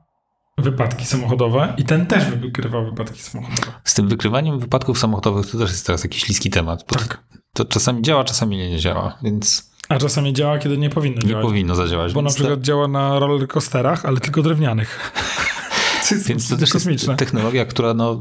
[0.59, 3.72] wypadki samochodowe i ten też wykrywa wypadki samochodowe.
[3.85, 6.87] Z tym wykrywaniem wypadków samochodowych to też jest teraz jakiś śliski temat.
[6.87, 7.25] Tak.
[7.53, 9.76] To czasami działa, czasami nie, nie działa, więc...
[9.88, 11.44] A czasami działa, kiedy nie powinno nie działać.
[11.44, 12.12] Nie powinno zadziałać.
[12.12, 12.61] Bo na przykład to...
[12.61, 15.12] działa na rollercoasterach, ale tylko drewnianych.
[16.27, 17.12] więc to też kosmiczne.
[17.12, 18.20] jest technologia, która no,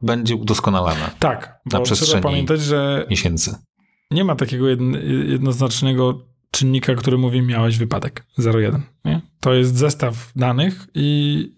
[0.00, 1.10] będzie udoskonalana.
[1.18, 3.54] Tak, bo na trzeba pamiętać, że miesięcy.
[4.10, 4.68] nie ma takiego
[5.26, 8.80] jednoznacznego czynnika, który mówi miałeś wypadek 0,1.
[9.04, 9.20] Nie?
[9.40, 11.52] To jest zestaw danych i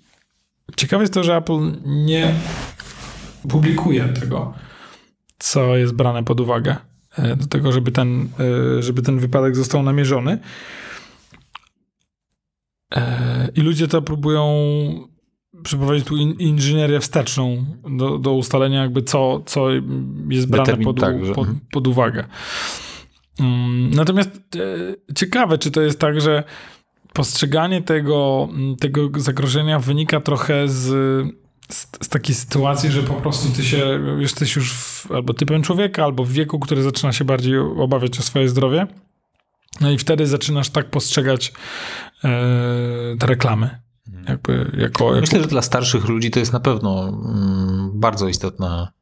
[0.77, 2.35] ciekawe jest to, że Apple nie
[3.49, 4.55] publikuje tego,
[5.39, 6.77] co jest brane pod uwagę
[7.37, 8.29] do tego, żeby ten,
[8.79, 10.39] e, żeby ten wypadek został namierzony.
[12.95, 14.45] E, I ludzie to próbują
[15.63, 17.65] przeprowadzić tu inżynierię wsteczną
[17.97, 19.69] do, do ustalenia jakby co, co
[20.29, 22.25] jest brane pod, tak, pod, pod uwagę.
[23.41, 24.31] Mm, natomiast
[25.11, 26.45] e, ciekawe, czy to jest tak, że
[27.13, 28.49] postrzeganie tego,
[28.81, 30.93] tego zagrożenia wynika trochę z,
[31.75, 36.05] z, z, takiej sytuacji, że po prostu ty się, jesteś już w, albo typem człowieka,
[36.05, 38.87] albo w wieku, który zaczyna się bardziej obawiać o swoje zdrowie.
[39.81, 41.53] No i wtedy zaczynasz tak postrzegać
[42.25, 42.29] e,
[43.19, 43.81] te reklamy.
[44.09, 44.25] Mhm.
[44.29, 45.21] Jakby jako, jako...
[45.21, 48.93] Myślę, że dla starszych ludzi to jest na pewno mm, bardzo istotna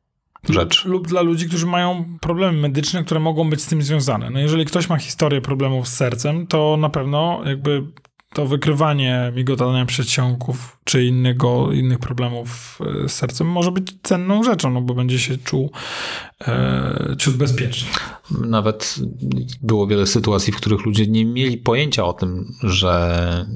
[0.49, 0.85] rzecz.
[0.85, 4.31] Lub dla ludzi, którzy mają problemy medyczne, które mogą być z tym związane.
[4.31, 7.87] No jeżeli ktoś ma historię problemów z sercem, to na pewno jakby
[8.35, 14.71] to wykrywanie migotania przedsionków czy innego, innych problemów e, z sercem może być cenną rzeczą,
[14.71, 15.71] no bo będzie się czuł
[16.49, 17.89] e, ciut bezpiecznie.
[18.31, 18.97] Nawet
[19.63, 23.47] było wiele sytuacji, w których ludzie nie mieli pojęcia o tym, że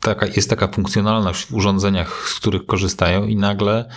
[0.00, 3.90] taka, jest taka funkcjonalność w urządzeniach, z których korzystają i nagle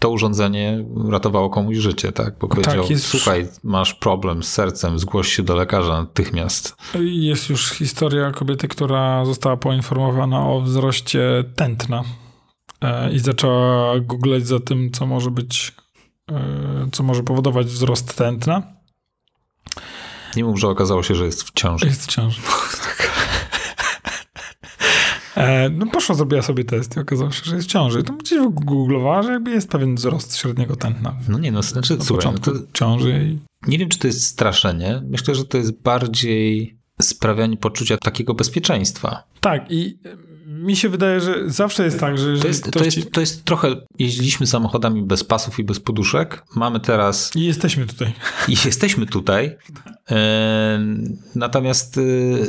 [0.00, 2.38] to urządzenie ratowało komuś życie, tak?
[2.38, 6.76] Bo powiedział, tak, słuchaj, masz problem z sercem, zgłoś się do lekarza natychmiast.
[7.00, 12.04] Jest już historia kobiety, która została poinformowana o wzroście tętna
[12.80, 15.72] e, i zaczęła googlać za tym, co może być,
[16.30, 18.62] e, co może powodować wzrost tętna.
[20.36, 21.86] Nie mów, że okazało się, że jest w ciąży.
[21.86, 22.40] Jest w ciąży.
[25.36, 28.02] E, no poszła, zrobiła sobie test i okazało się, że jest w ciąży.
[28.02, 31.16] To gdzieś googlowała, że jakby jest pewien wzrost średniego tętna.
[31.28, 33.24] No nie, no znaczy, na słuchaj, no to, ciąży.
[33.24, 33.38] I...
[33.70, 35.02] Nie wiem, czy to jest straszenie.
[35.08, 39.22] Myślę, że to jest bardziej sprawianie poczucia takiego bezpieczeństwa.
[39.40, 39.98] Tak i
[40.50, 42.38] mi się wydaje, że zawsze jest tak, że...
[42.38, 43.06] To jest, to, jest, ci...
[43.06, 47.36] to jest trochę, jeździliśmy samochodami bez pasów i bez poduszek, mamy teraz...
[47.36, 48.12] I jesteśmy tutaj.
[48.48, 49.56] I jesteśmy tutaj.
[50.10, 50.80] E,
[51.34, 52.00] natomiast, e,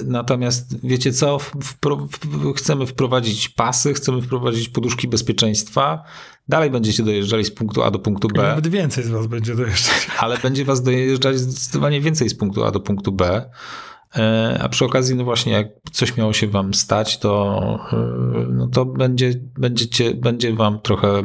[0.06, 2.08] natomiast wiecie co, wpro,
[2.56, 6.04] chcemy wprowadzić pasy, chcemy wprowadzić poduszki bezpieczeństwa,
[6.48, 8.42] Dalej będziecie dojeżdżali z punktu A do punktu B.
[8.42, 10.08] Nawet więcej z was będzie dojeżdżać.
[10.20, 13.50] Ale będzie was dojeżdżać zdecydowanie więcej z punktu A do punktu B.
[14.16, 17.60] E, a przy okazji, no właśnie, jak coś miało się wam stać, to,
[17.94, 17.96] e,
[18.50, 21.24] no to będzie, będziecie, będzie wam trochę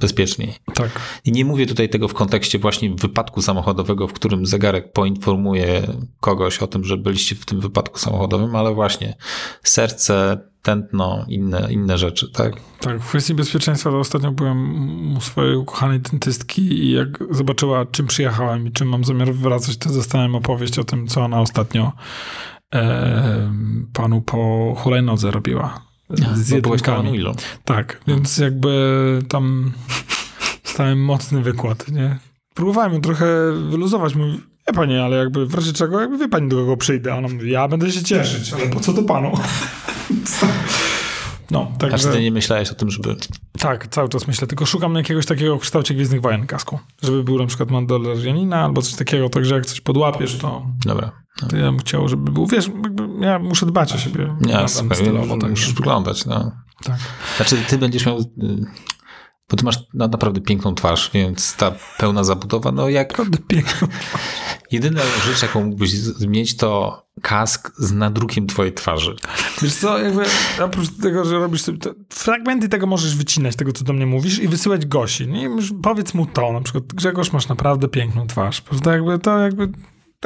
[0.00, 0.54] bezpieczniej.
[0.74, 0.90] Tak.
[1.24, 5.82] I nie mówię tutaj tego w kontekście właśnie wypadku samochodowego, w którym zegarek poinformuje
[6.20, 9.16] kogoś o tym, że byliście w tym wypadku samochodowym, ale właśnie
[9.62, 12.52] serce, tętno, inne, inne rzeczy, tak?
[12.80, 18.06] Tak, w kwestii bezpieczeństwa to ostatnio byłem u swojej ukochanej dentystki i jak zobaczyła, czym
[18.06, 21.92] przyjechałem i czym mam zamiar wracać, to zostałem opowieść o tym, co ona ostatnio
[22.74, 23.52] e,
[23.92, 25.80] panu po hulajnodze robiła.
[26.34, 27.24] Z jedynkami.
[27.64, 29.72] Tak, więc jakby tam
[30.64, 32.18] stałem mocny wykład, nie?
[32.54, 33.26] Próbowałem ją trochę
[33.70, 34.40] wyluzować, mówi,
[34.70, 37.12] wie pani, ale jakby w razie czego, jakby wie pani, do kogo przyjdę.
[37.12, 39.32] A ona mówi, ja będę się cieszyć, ale po co to panu?
[41.50, 41.94] No, także...
[41.94, 43.16] A czy ty nie myślałeś o tym, żeby...
[43.58, 46.78] Tak, cały czas myślę, tylko szukam jakiegoś takiego w kształcie Gwiezdnych Wojen kasku.
[47.02, 50.66] Żeby był na przykład Mandalorianina albo coś takiego, także jak coś podłapiesz, to...
[50.84, 51.12] Dobra.
[51.48, 52.70] To ja bym chciał, żeby był, wiesz,
[53.20, 54.36] ja muszę dbać o siebie.
[54.40, 55.50] Nie, super, stylowo, tak.
[55.50, 56.52] musisz wyglądać, no.
[56.84, 56.98] Tak.
[57.36, 58.18] Znaczy, ty będziesz miał...
[59.50, 63.10] Bo ty masz na, naprawdę piękną twarz, więc ta pełna zabudowa, no jak...
[63.10, 63.88] Naprawdę piękną.
[64.70, 69.16] Jedyna rzecz, jaką mógłbyś zmienić, to kask z nadrukiem twojej twarzy.
[69.62, 70.24] Wiesz co, jakby
[70.62, 74.48] oprócz tego, że robisz sobie fragmenty tego możesz wycinać, tego co do mnie mówisz i
[74.48, 75.28] wysyłać Gosi.
[75.28, 75.50] Nie?
[75.82, 78.60] Powiedz mu to, na przykład Grzegorz masz naprawdę piękną twarz.
[78.60, 78.92] Prawda?
[78.92, 79.68] Jakby to jakby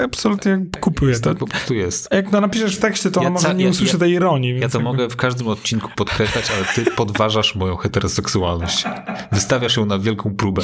[0.02, 1.34] absolutnie kupuję to.
[1.34, 2.08] Po prostu jest.
[2.12, 4.12] A jak to napiszesz w tekście, to Ja on może ca- nie usłyszy ja- tej
[4.12, 4.50] ironii.
[4.60, 8.84] Ja to jakby- mogę w każdym odcinku podkreślać, ale ty podważasz moją heteroseksualność.
[9.32, 10.62] Wystawiasz ją na wielką próbę.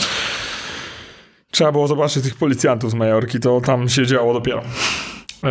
[1.51, 4.62] Trzeba było zobaczyć tych policjantów z Majorki, to tam się działo dopiero.
[5.45, 5.51] E,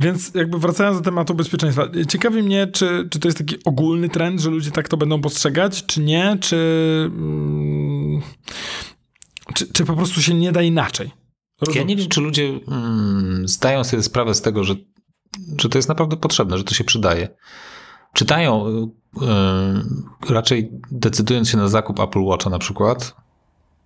[0.00, 4.40] więc jakby wracając do tematu bezpieczeństwa, ciekawi mnie, czy, czy to jest taki ogólny trend,
[4.40, 6.56] że ludzie tak to będą postrzegać, czy nie, czy,
[7.06, 8.22] mm,
[9.54, 11.10] czy, czy po prostu się nie da inaczej.
[11.68, 14.74] Ja Rozum- nie wiem, czy ludzie mm, zdają sobie sprawę z tego, że,
[15.60, 17.28] że to jest naprawdę potrzebne, że to się przydaje.
[18.12, 18.70] Czytają, y,
[20.30, 23.14] y, raczej decydując się na zakup Apple Watcha na przykład,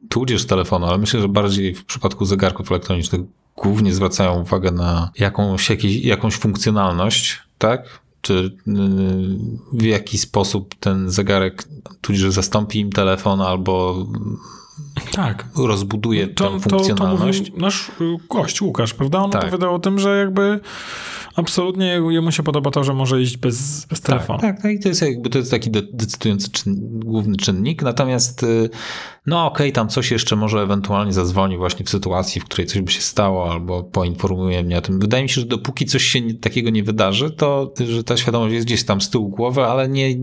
[0.08, 3.20] tudzież telefonu, ale myślę, że bardziej w przypadku zegarków elektronicznych
[3.56, 8.00] głównie zwracają uwagę na jakąś, jakiś, jakąś funkcjonalność, tak?
[8.20, 8.72] Czy y,
[9.72, 11.68] w jaki sposób ten zegarek
[12.00, 14.06] tudzież zastąpi im telefon albo
[15.12, 15.46] Tak.
[15.56, 17.52] rozbuduje tę To, to, to funkcjonalność.
[17.56, 17.92] nasz y,
[18.30, 19.18] gość Łukasz, prawda?
[19.18, 19.42] On Tak.
[19.42, 20.60] opowiadał o tym, że jakby
[21.36, 24.38] absolutnie jemu się podoba to, że może iść bez, bez telefonu.
[24.40, 27.82] Tak, tak, i to jest jakby to jest taki de- decydujący czyn, główny czynnik.
[27.82, 28.70] Natomiast y,
[29.28, 32.90] no okej, tam coś jeszcze może ewentualnie zadzwoni właśnie w sytuacji, w której coś by
[32.90, 35.00] się stało, albo poinformuje mnie o tym.
[35.00, 38.66] Wydaje mi się, że dopóki coś się takiego nie wydarzy, to że ta świadomość jest
[38.66, 40.14] gdzieś tam z tyłu głowy, ale nie,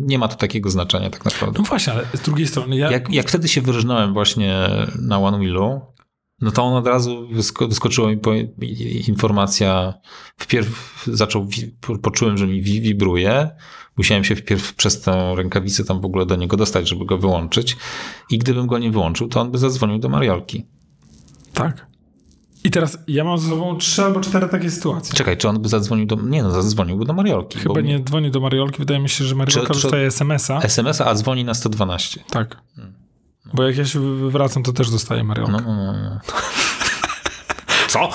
[0.00, 1.58] nie ma to takiego znaczenia tak naprawdę.
[1.58, 2.90] No właśnie, ale z drugiej strony ja...
[2.90, 4.70] Jak, jak wtedy się wyrżnąłem właśnie
[5.02, 5.80] na One Wheelu,
[6.40, 8.18] no to on od razu wysko, wyskoczyła mi
[9.08, 9.94] informacja,
[10.36, 11.48] wpierw zaczął,
[12.02, 13.50] poczułem, że mi wi- wibruje,
[13.96, 17.76] musiałem się wpierw przez tę rękawicę tam w ogóle do niego dostać, żeby go wyłączyć
[18.30, 20.66] i gdybym go nie wyłączył, to on by zadzwonił do Mariolki.
[21.54, 21.86] Tak.
[22.64, 25.14] I teraz ja mam ze sobą trzy albo cztery takie sytuacje.
[25.16, 27.58] Czekaj, czy on by zadzwonił do, nie no, zadzwoniłby do Mariolki.
[27.58, 30.60] Chyba bo nie dzwoni do Mariolki, wydaje mi się, że Mariolka Czy- czy- dostaje SMS-a.
[30.62, 32.20] SMS-a, a dzwoni na 112.
[32.30, 32.56] Tak.
[33.54, 35.52] Bo jak ja się wywracam, to też dostaję Mariolkę.
[35.52, 36.20] No, no, no, no.
[37.88, 38.10] Co?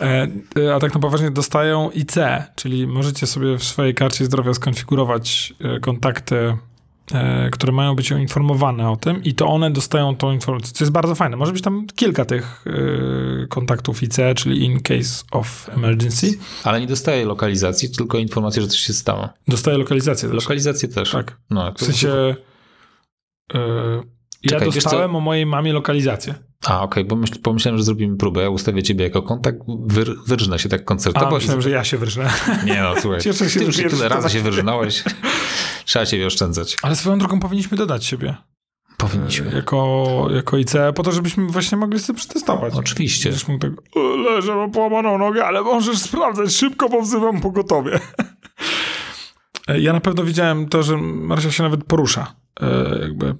[0.00, 2.14] E, e, a tak na poważnie dostają IC,
[2.54, 6.56] czyli możecie sobie w swojej karcie zdrowia skonfigurować e, kontakty,
[7.52, 11.14] które mają być informowane o tym i to one dostają tą informację, co jest bardzo
[11.14, 11.36] fajne.
[11.36, 12.64] Może być tam kilka tych
[13.48, 16.38] kontaktów IC, czyli in case of emergency.
[16.64, 19.28] Ale nie dostaje lokalizacji, tylko informację, że coś się stało.
[19.48, 20.44] Dostaje lokalizację też.
[20.44, 21.10] Lokalizację też.
[21.10, 21.36] Tak.
[21.50, 22.36] No, W sensie e,
[24.42, 26.34] ja Czekaj, dostałem o mojej mamie lokalizację.
[26.66, 28.42] A, okej, bo myśl, pomyślałem, że zrobimy próbę.
[28.42, 31.34] Ja ustawię ciebie jako kontakt, wyr, wyrżnę się tak A, koncertowo.
[31.36, 32.30] myślałem, że ja się wyrżnę.
[32.64, 35.04] Nie no, słuchaj, Cieszę się, ty już tyle razy się wyrżnąłeś.
[35.84, 36.76] Trzeba ciebie oszczędzać.
[36.82, 38.36] Ale swoją drogą powinniśmy dodać siebie.
[38.96, 39.52] Powinniśmy.
[39.54, 42.74] Jako, jako IC, po to, żebyśmy właśnie mogli sobie przetestować.
[42.74, 43.30] Oczywiście.
[43.48, 48.00] Mógł tak, "O, leżę, mam połamaną nogę, ale możesz sprawdzać szybko, bo wzywam pogotowie.
[49.68, 52.34] E, ja na pewno widziałem to, że Marsia się nawet porusza.
[52.60, 53.34] E, jakby,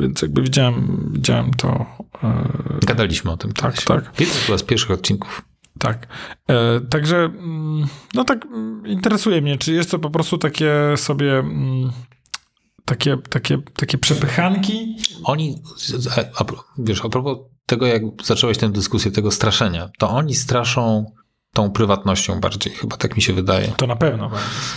[0.00, 1.86] więc jakby widziałem, widziałem to.
[2.24, 2.48] E,
[2.86, 3.52] Gadaliśmy o tym.
[3.52, 3.84] Tak, kiedyś.
[3.84, 4.20] tak.
[4.20, 5.42] Jeden chyba z pierwszych odcinków.
[5.78, 6.06] tak.
[6.48, 11.38] E, także, mm, no tak, mm, interesuje mnie, czy jest to po prostu takie sobie.
[11.38, 11.90] mm,
[12.84, 14.96] Takie, takie, takie przepychanki.
[15.24, 15.62] Oni,
[16.16, 16.46] a, a,
[16.78, 21.12] wiesz, a propos tego, jak zacząłeś tę dyskusję, tego straszenia, to oni straszą
[21.54, 23.72] tą prywatnością bardziej, chyba tak mi się wydaje.
[23.76, 24.30] To na pewno.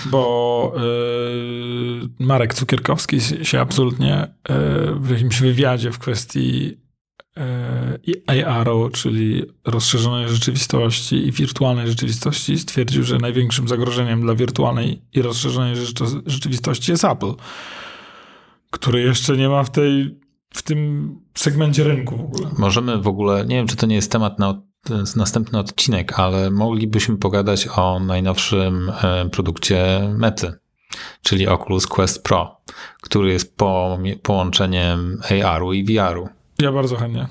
[0.05, 4.55] Bo yy, Marek Cukierkowski się absolutnie yy,
[4.99, 6.77] w jakimś wywiadzie w kwestii
[8.27, 15.21] yy, AR-u, czyli rozszerzonej rzeczywistości i wirtualnej rzeczywistości, stwierdził, że największym zagrożeniem dla wirtualnej i
[15.21, 17.33] rozszerzonej rzeczy- rzeczywistości jest Apple,
[18.71, 22.49] który jeszcze nie ma w tej w tym segmencie rynku w ogóle.
[22.57, 24.61] Możemy w ogóle, nie wiem, czy to nie jest temat na
[25.15, 30.53] następny odcinek, ale moglibyśmy pogadać o najnowszym e, produkcie Mety,
[31.23, 32.61] czyli Oculus Quest Pro,
[33.01, 37.27] który jest po, połączeniem AR-u i VR-u Ja bardzo chętnie.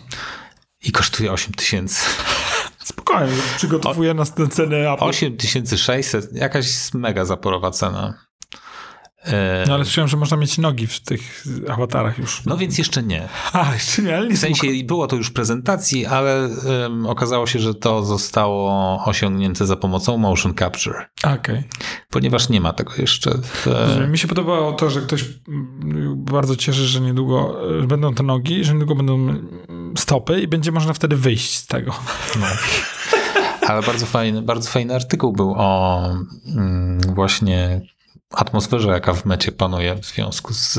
[0.85, 2.05] i kosztuje 8 tysięcy.
[2.85, 5.05] Spokojnie, przygotowuję nas na cenę Apple.
[5.05, 8.15] 8600, jakaś mega zaporowa cena.
[9.25, 12.45] E, No ale słyszałem, że można mieć nogi w tych awatarach już.
[12.45, 13.29] No więc jeszcze nie.
[13.53, 17.47] A, jeszcze nie, ale nie W sensie było to już w prezentacji, ale em, okazało
[17.47, 21.65] się, że to zostało osiągnięte za pomocą motion capture, Okej.
[22.11, 23.31] ponieważ nie ma tego jeszcze.
[23.43, 24.11] W, Rozumiem.
[24.11, 28.65] Mi się podobało to, że ktoś mm, bardzo cieszy, że niedługo e, będą te nogi,
[28.65, 31.95] że niedługo będą mm, stopy i będzie można wtedy wyjść z tego.
[32.41, 32.47] no.
[33.69, 36.03] Ale bardzo fajny, bardzo fajny artykuł był o
[36.47, 37.81] mm, właśnie
[38.33, 40.79] atmosferze, jaka w mecie panuje w związku z,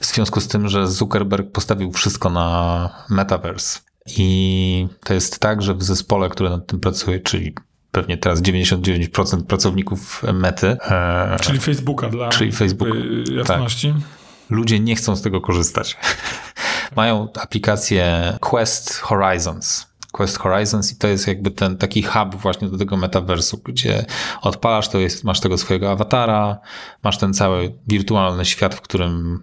[0.00, 3.80] w związku z tym, że Zuckerberg postawił wszystko na metaverse.
[4.06, 7.54] I to jest tak, że w zespole, który nad tym pracuje, czyli
[7.92, 10.76] pewnie teraz 99% pracowników mety.
[10.90, 12.88] E, czyli Facebooka dla czyli Facebook,
[13.36, 13.92] jasności.
[13.92, 14.02] Tak,
[14.50, 15.96] ludzie nie chcą z tego korzystać.
[16.96, 19.86] Mają aplikację Quest Horizons.
[20.14, 24.06] Quest Horizons i to jest jakby ten taki hub właśnie do tego metaversu, gdzie
[24.42, 26.58] odpalasz, to jest, masz tego swojego awatara,
[27.02, 29.42] masz ten cały wirtualny świat, w którym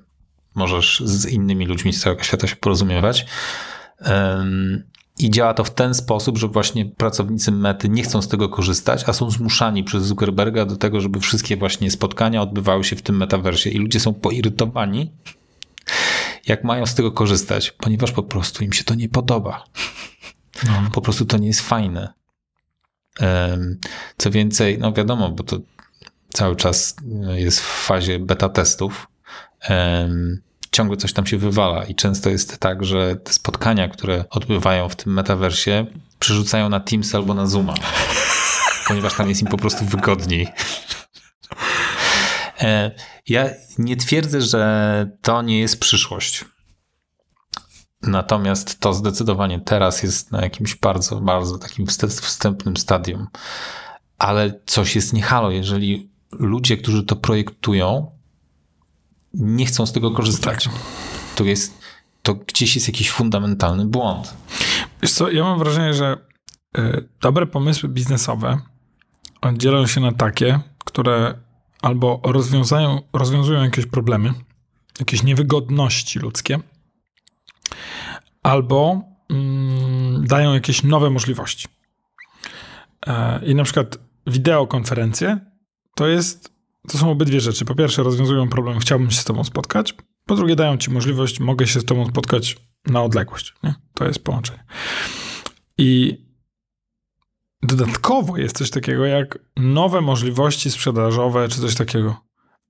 [0.55, 3.25] możesz z innymi ludźmi z całego świata się porozumiewać.
[5.19, 9.03] I działa to w ten sposób, że właśnie pracownicy mety nie chcą z tego korzystać,
[9.07, 13.17] a są zmuszani przez Zuckerberga do tego, żeby wszystkie właśnie spotkania odbywały się w tym
[13.17, 13.69] metaversie.
[13.69, 15.11] I ludzie są poirytowani,
[16.47, 19.63] jak mają z tego korzystać, ponieważ po prostu im się to nie podoba.
[20.67, 20.89] No.
[20.93, 22.13] Po prostu to nie jest fajne.
[24.17, 25.57] Co więcej, no wiadomo, bo to
[26.33, 26.95] cały czas
[27.35, 29.07] jest w fazie beta testów
[30.71, 34.95] ciągle coś tam się wywala i często jest tak, że te spotkania, które odbywają w
[34.95, 35.85] tym metaversie,
[36.19, 37.73] przerzucają na Teams albo na Zooma,
[38.87, 40.47] ponieważ tam jest im po prostu wygodniej.
[42.61, 42.91] E,
[43.27, 46.45] ja nie twierdzę, że to nie jest przyszłość.
[48.03, 51.87] Natomiast to zdecydowanie teraz jest na jakimś bardzo, bardzo takim
[52.21, 53.27] wstępnym stadium.
[54.17, 58.11] Ale coś jest niehalo, jeżeli ludzie, którzy to projektują,
[59.33, 60.63] nie chcą z tego korzystać.
[60.63, 60.73] Tak.
[61.35, 61.77] To jest,
[62.21, 64.33] to gdzieś jest jakiś fundamentalny błąd.
[65.01, 66.17] Wiesz co, ja mam wrażenie, że
[66.77, 68.61] y, dobre pomysły biznesowe
[69.53, 71.33] dzielą się na takie, które
[71.81, 72.21] albo
[73.13, 74.33] rozwiązują jakieś problemy,
[74.99, 76.59] jakieś niewygodności ludzkie,
[78.43, 81.67] albo mm, dają jakieś nowe możliwości.
[83.07, 85.39] E, I na przykład wideokonferencje
[85.95, 86.51] to jest
[86.87, 87.65] to są obydwie rzeczy.
[87.65, 89.95] Po pierwsze, rozwiązują problem, chciałbym się z tobą spotkać.
[90.25, 93.53] Po drugie, dają ci możliwość, mogę się z tobą spotkać na odległość.
[93.63, 93.75] Nie?
[93.93, 94.63] To jest połączenie.
[95.77, 96.17] I
[97.63, 102.21] dodatkowo jest coś takiego jak nowe możliwości sprzedażowe, czy coś takiego.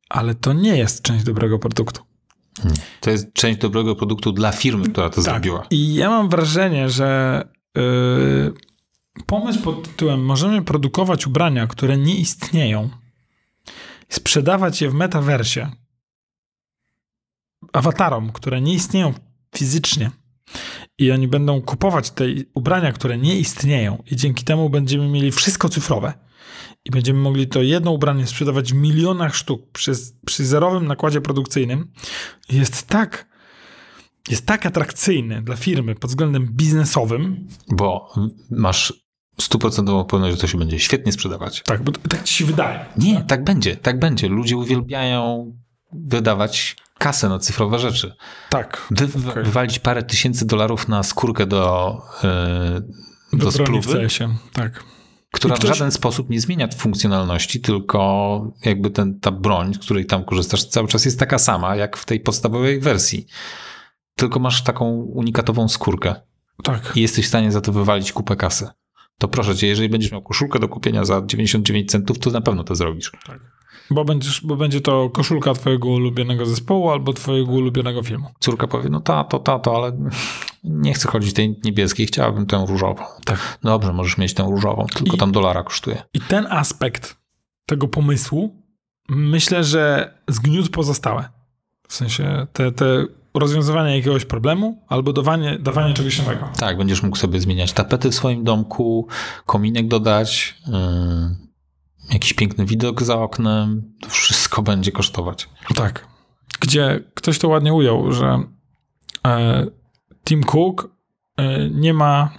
[0.10, 2.02] Ale to nie jest część dobrego produktu.
[2.66, 2.72] Nie.
[3.00, 5.24] To jest część dobrego produktu dla firmy, która to tak.
[5.24, 5.66] zrobiła.
[5.70, 7.42] I ja mam wrażenie, że
[7.76, 8.54] yy,
[9.26, 12.90] pomysł pod tytułem możemy produkować ubrania, które nie istnieją,
[14.10, 15.72] sprzedawać je w metaversie
[17.74, 19.14] awatarom, które nie istnieją
[19.56, 20.12] fizycznie
[20.98, 22.24] i oni będą kupować te
[22.54, 26.14] ubrania, które nie istnieją i dzięki temu będziemy mieli wszystko cyfrowe
[26.86, 29.92] i będziemy mogli to jedno ubranie sprzedawać w milionach sztuk przy,
[30.26, 31.92] przy zerowym nakładzie produkcyjnym
[32.50, 33.32] jest tak
[34.30, 37.48] jest tak atrakcyjny dla firmy pod względem biznesowym.
[37.72, 38.14] Bo
[38.52, 38.94] masz
[39.40, 41.64] stuprocentową pewność, że to się będzie świetnie sprzedawać.
[41.66, 42.86] Tak, bo tak ci się wydaje.
[42.98, 44.30] Nie, tak, tak będzie, tak będzie.
[44.30, 45.52] Ludzie uwielbiają
[45.94, 48.14] wydawać kasę na cyfrowe rzeczy.
[48.50, 48.88] Tak.
[48.92, 49.44] Wy, okay.
[49.44, 54.10] Wywalić parę tysięcy dolarów na skórkę do, yy, do, do spluwy.
[54.10, 54.36] Się.
[54.54, 54.84] Tak.
[55.32, 55.70] Która ktoś...
[55.70, 60.66] w żaden sposób nie zmienia funkcjonalności, tylko jakby ten, ta broń, z której tam korzystasz,
[60.66, 63.26] cały czas jest taka sama, jak w tej podstawowej wersji.
[64.16, 66.16] Tylko masz taką unikatową skórkę.
[66.64, 66.92] Tak.
[66.96, 68.70] I jesteś w stanie za to wywalić kupę kasy
[69.22, 72.64] to proszę cię, jeżeli będziesz miał koszulkę do kupienia za 99 centów, to na pewno
[72.64, 73.12] to zrobisz.
[73.28, 73.40] Tak.
[73.92, 78.28] Bo, będziesz, bo będzie to koszulka twojego ulubionego zespołu albo twojego ulubionego filmu.
[78.40, 79.98] Córka powie, no tato, tato, ale
[80.64, 83.04] nie chcę chodzić tej niebieskiej, chciałabym tę różową.
[83.26, 83.58] Tak.
[83.64, 86.04] Dobrze, możesz mieć tę różową, tylko I, tam dolara kosztuje.
[86.14, 87.18] I ten aspekt
[87.66, 88.56] tego pomysłu
[89.10, 91.30] myślę, że zgniótł pozostałe.
[91.88, 96.50] W sensie te, te rozwiązywanie jakiegoś problemu albo dawanie, dawanie czegoś nowego.
[96.60, 99.08] Tak, będziesz mógł sobie zmieniać tapety w swoim domku,
[99.46, 103.94] kominek dodać, yy, jakiś piękny widok za oknem.
[104.02, 105.50] To wszystko będzie kosztować.
[105.76, 106.08] Tak.
[106.60, 108.44] Gdzie ktoś to ładnie ujął, że
[109.28, 109.66] e,
[110.24, 110.90] Tim Cook
[111.38, 112.30] e, nie ma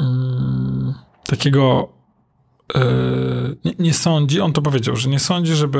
[0.00, 0.94] mm,
[1.26, 1.92] takiego
[2.74, 2.80] e,
[3.64, 5.78] nie, nie, sądzi, on to powiedział, że nie sądzi, żeby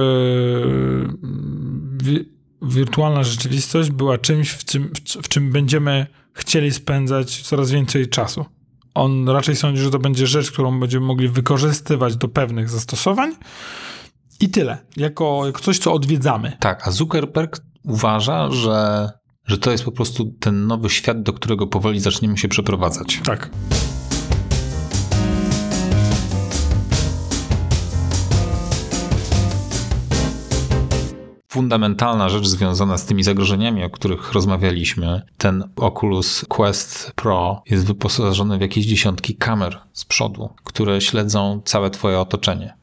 [2.63, 4.93] wirtualna rzeczywistość była czymś, w czym,
[5.23, 8.45] w czym będziemy chcieli spędzać coraz więcej czasu.
[8.95, 13.35] On raczej sądzi, że to będzie rzecz, którą będziemy mogli wykorzystywać do pewnych zastosowań
[14.41, 14.79] i tyle.
[14.97, 16.57] Jako, jako coś, co odwiedzamy.
[16.61, 19.09] Tak, a Zuckerberg uważa, że,
[19.49, 23.21] że to jest po prostu ten nowy świat, do którego powoli zaczniemy się przeprowadzać.
[23.25, 23.51] Tak.
[31.49, 35.23] fundamentalna rzecz związana z tymi zagrożeniami, o których rozmawialiśmy.
[35.39, 41.91] Ten Oculus Quest Pro jest wyposażony w jakieś dziesiątki kamer z przodu, które śledzą całe
[41.91, 42.75] twoje otoczenie.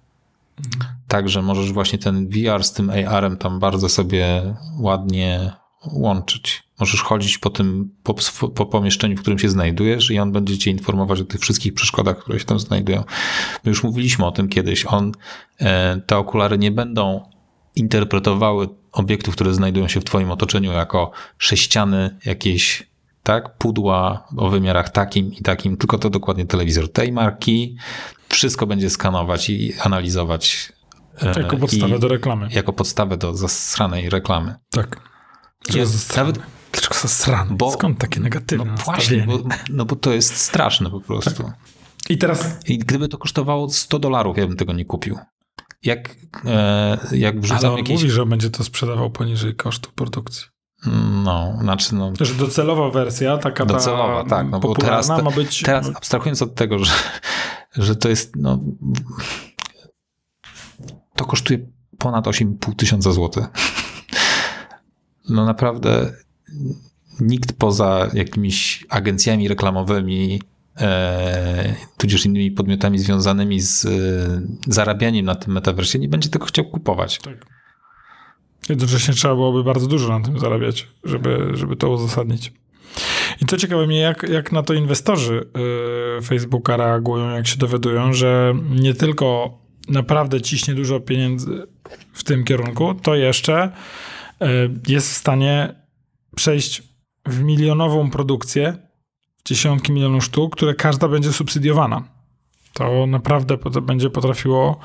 [1.07, 5.53] tak, że możesz właśnie ten VR z tym AR-em tam bardzo sobie ładnie
[5.93, 6.63] łączyć.
[6.79, 8.15] Możesz chodzić po tym, po,
[8.49, 12.17] po, pomieszczeniu, w którym się znajdujesz i on będzie cię informować o tych wszystkich przeszkodach,
[12.17, 13.03] które się tam znajdują.
[13.63, 14.85] My już mówiliśmy o tym kiedyś.
[14.85, 15.11] On,
[15.59, 17.29] e, te okulary nie będą
[17.75, 22.87] interpretowały obiektów, które znajdują się w twoim otoczeniu jako sześciany jakieś
[23.23, 27.77] tak, pudła o wymiarach takim i takim, tylko to dokładnie telewizor tej marki.
[28.29, 30.73] Wszystko będzie skanować i analizować.
[31.21, 32.47] E, jako podstawę do reklamy.
[32.51, 34.55] Jako podstawę do zasranej reklamy.
[34.71, 35.14] Tak.
[35.67, 36.39] Dlaczego Nawet,
[36.71, 37.55] Dlaczego zasrany?
[37.55, 39.39] Bo, Skąd takie negatywne No właśnie, bo,
[39.69, 41.43] no bo to jest straszne po prostu.
[41.43, 41.55] Tak.
[42.09, 42.57] I teraz...
[42.67, 45.17] I gdyby to kosztowało 100 dolarów, ja bym tego nie kupił.
[45.83, 47.95] Jak, e, jak wrzucam Ale on jakieś...
[47.95, 50.45] mówi, że będzie to sprzedawał poniżej kosztu produkcji.
[51.23, 52.13] No, znaczy no...
[52.21, 55.61] Że docelowa wersja, taka docelowa, ta tak, no bo teraz, ma być...
[55.61, 56.93] Teraz abstrahując od tego, że,
[57.75, 58.59] że to jest, no...
[61.15, 61.59] To kosztuje
[61.97, 63.45] ponad 8,5 tysiąca złotych.
[65.29, 66.13] No naprawdę
[67.19, 70.41] nikt poza jakimiś agencjami reklamowymi,
[70.77, 73.89] e, tudzież innymi podmiotami związanymi z e,
[74.67, 77.19] zarabianiem na tym metaversie nie będzie tego chciał kupować.
[77.19, 77.45] Tak.
[78.69, 82.53] Jednocześnie trzeba byłoby bardzo dużo na tym zarabiać, żeby, żeby to uzasadnić.
[83.41, 85.47] I co ciekawe mnie, jak, jak na to inwestorzy
[86.15, 89.57] yy, Facebooka reagują, jak się dowiadują, że nie tylko
[89.87, 91.67] naprawdę ciśnie dużo pieniędzy
[92.13, 93.71] w tym kierunku, to jeszcze
[94.87, 95.75] jest w stanie
[96.35, 96.83] przejść
[97.25, 98.77] w milionową produkcję,
[99.45, 102.03] dziesiątki milionów sztuk, które każda będzie subsydiowana.
[102.73, 104.79] To naprawdę będzie potrafiło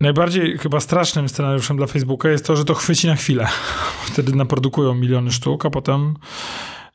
[0.00, 3.46] Najbardziej chyba strasznym scenariuszem dla Facebooka jest to, że to chwyci na chwilę.
[4.12, 6.14] Wtedy naprodukują miliony sztuk, a potem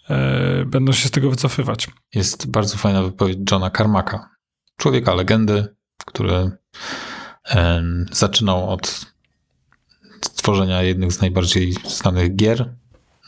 [0.10, 1.88] e, będą się z tego wycofywać.
[2.16, 4.30] Jest bardzo fajna wypowiedź Johna Carmacka,
[4.78, 6.52] człowieka legendy, który
[7.50, 9.11] e, zaczynał od
[10.26, 12.74] stworzenia jednych z najbardziej znanych gier,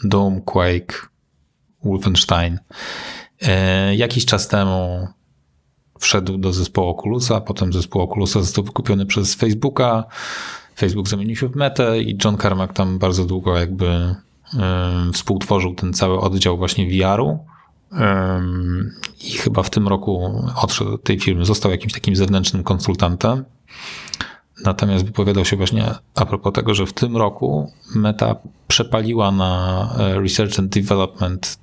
[0.04, 1.08] Doom, Quake,
[1.84, 2.60] Wolfenstein.
[3.42, 5.08] E, jakiś czas temu
[6.00, 10.04] wszedł do zespołu Oculusa, potem zespół Oculusa został wykupiony przez Facebooka,
[10.78, 14.16] Facebook zamienił się w Metę i John Carmack tam bardzo długo jakby
[15.14, 17.40] współtworzył ten cały oddział właśnie VR-u.
[19.22, 23.46] I chyba w tym roku odszedł od tej firmy, został jakimś takim zewnętrznym konsultantem.
[24.66, 25.86] Natomiast wypowiadał się właśnie
[26.16, 28.36] a propos tego, że w tym roku Meta
[28.68, 31.60] przepaliła na e, Research and Development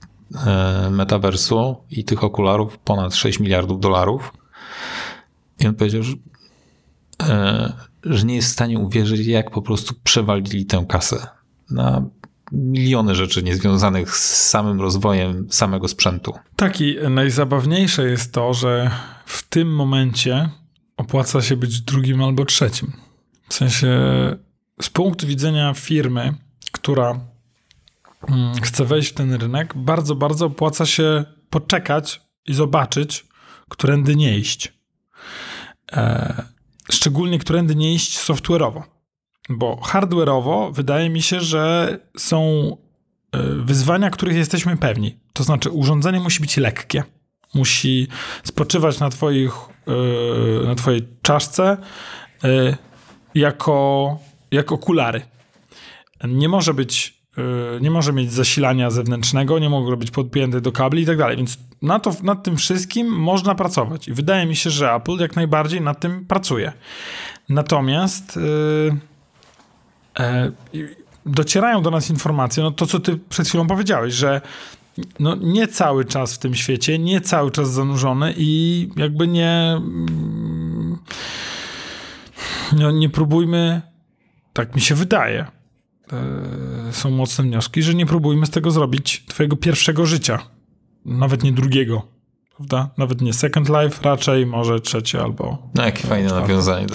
[0.47, 4.33] e, metaversu i tych okularów ponad 6 miliardów dolarów.
[5.61, 6.15] I on powiedział, że,
[7.23, 7.73] e,
[8.05, 11.27] że nie jest w stanie uwierzyć, jak po prostu przewalili tę kasę
[11.71, 12.03] na
[12.53, 16.33] miliony rzeczy niezwiązanych z samym rozwojem samego sprzętu.
[16.57, 18.91] Tak i najzabawniejsze jest to, że
[19.27, 20.49] w tym momencie
[21.01, 22.93] opłaca się być drugim albo trzecim.
[23.49, 23.89] W sensie
[24.83, 26.35] z punktu widzenia firmy,
[26.73, 27.21] która
[28.29, 33.27] mm, chce wejść w ten rynek, bardzo, bardzo opłaca się poczekać i zobaczyć,
[33.69, 34.73] którędy nie iść.
[35.93, 36.45] E,
[36.93, 38.83] szczególnie którędy nie iść software'owo.
[39.49, 42.43] Bo hardware'owo wydaje mi się, że są
[43.33, 45.19] e, wyzwania, których jesteśmy pewni.
[45.33, 47.03] To znaczy, urządzenie musi być lekkie,
[47.55, 48.09] musi
[48.45, 49.53] spoczywać na, twoich,
[49.87, 51.77] e, na twojej czaszce
[53.35, 54.19] jako,
[54.51, 55.23] jako okulary.
[56.25, 61.03] Nie może być Y, nie może mieć zasilania zewnętrznego, nie mogą być podpięte do kabli
[61.03, 61.37] i tak dalej.
[61.37, 64.09] Więc na to, nad tym wszystkim można pracować.
[64.09, 66.73] I wydaje mi się, że Apple jak najbardziej nad tym pracuje.
[67.49, 68.97] Natomiast yy,
[70.73, 70.97] yy,
[71.27, 74.41] docierają do nas informacje, no to co ty przed chwilą powiedziałeś, że
[75.21, 79.81] no, nie cały czas w tym świecie, nie cały czas zanurzony i jakby nie
[82.73, 83.83] no, nie próbujmy,
[84.53, 85.47] tak mi się wydaje,
[86.13, 90.39] E, są mocne wnioski, że nie próbujmy z tego zrobić twojego pierwszego życia.
[91.05, 92.03] Nawet nie drugiego.
[92.57, 92.91] Prawda?
[92.99, 95.59] Nawet nie Second Life, raczej może trzecie albo.
[95.75, 96.49] No, jakie fajne czwarte.
[96.49, 96.87] nawiązanie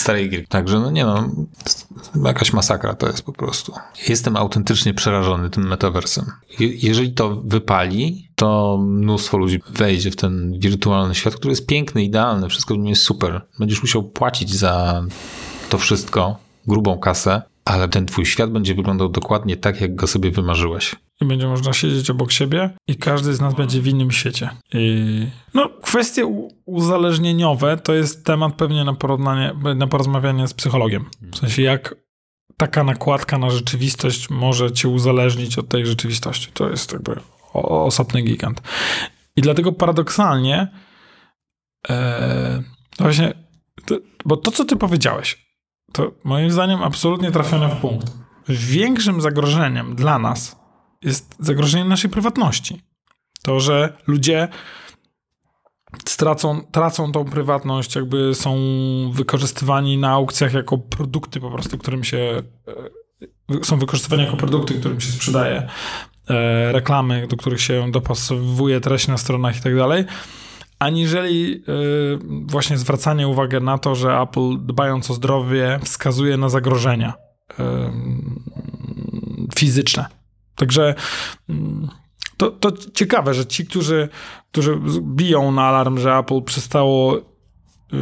[0.00, 0.46] starej gry.
[0.48, 1.28] Także, no nie no,
[2.24, 3.72] jakaś masakra to jest po prostu.
[4.08, 6.26] Jestem autentycznie przerażony tym metaversem.
[6.58, 12.48] jeżeli to wypali, to mnóstwo ludzi wejdzie w ten wirtualny świat, który jest piękny, idealny,
[12.48, 13.40] wszystko w nim jest super.
[13.58, 15.04] Będziesz musiał płacić za
[15.70, 16.36] to wszystko,
[16.66, 20.96] grubą kasę, ale ten twój świat będzie wyglądał dokładnie tak, jak go sobie wymarzyłeś.
[21.20, 24.50] I będzie można siedzieć obok siebie i każdy z nas będzie w innym świecie.
[24.74, 25.26] I...
[25.54, 31.04] No, kwestie uzależnieniowe to jest temat pewnie na, porównanie, na porozmawianie z psychologiem.
[31.32, 31.94] W sensie, jak
[32.56, 36.50] taka nakładka na rzeczywistość może cię uzależnić od tej rzeczywistości.
[36.54, 37.16] To jest jakby
[37.52, 38.62] osobny gigant.
[39.36, 40.68] I dlatego paradoksalnie
[41.90, 42.62] e,
[42.98, 43.34] właśnie
[43.86, 45.50] To, bo to, co ty powiedziałeś,
[45.92, 48.12] to moim zdaniem absolutnie trafione w punkt.
[48.48, 50.59] Większym zagrożeniem dla nas
[51.04, 52.82] jest zagrożenie naszej prywatności.
[53.42, 54.48] To, że ludzie
[56.06, 58.56] stracą, tracą tą prywatność, jakby są
[59.12, 62.42] wykorzystywani na aukcjach jako produkty po prostu, którym się
[63.50, 65.68] e, są wykorzystywani jako produkty, którym się sprzedaje
[66.28, 70.04] e, reklamy, do których się dopasowuje treść na stronach i tak dalej,
[70.78, 71.72] aniżeli e,
[72.46, 77.14] właśnie zwracanie uwagi na to, że Apple dbając o zdrowie wskazuje na zagrożenia
[79.58, 80.19] fizyczne.
[80.56, 80.94] Także
[81.48, 81.88] mm,
[82.36, 84.08] to, to ciekawe, że ci, którzy,
[84.52, 87.14] którzy biją na alarm, że Apple przestało
[87.92, 88.00] yy,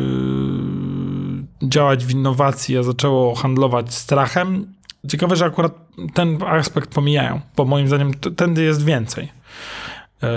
[1.63, 4.75] działać w innowacji, a zaczęło handlować strachem,
[5.09, 5.75] ciekawe, że akurat
[6.15, 9.29] ten aspekt pomijają, bo moim zdaniem tędy jest więcej.
[10.23, 10.31] E,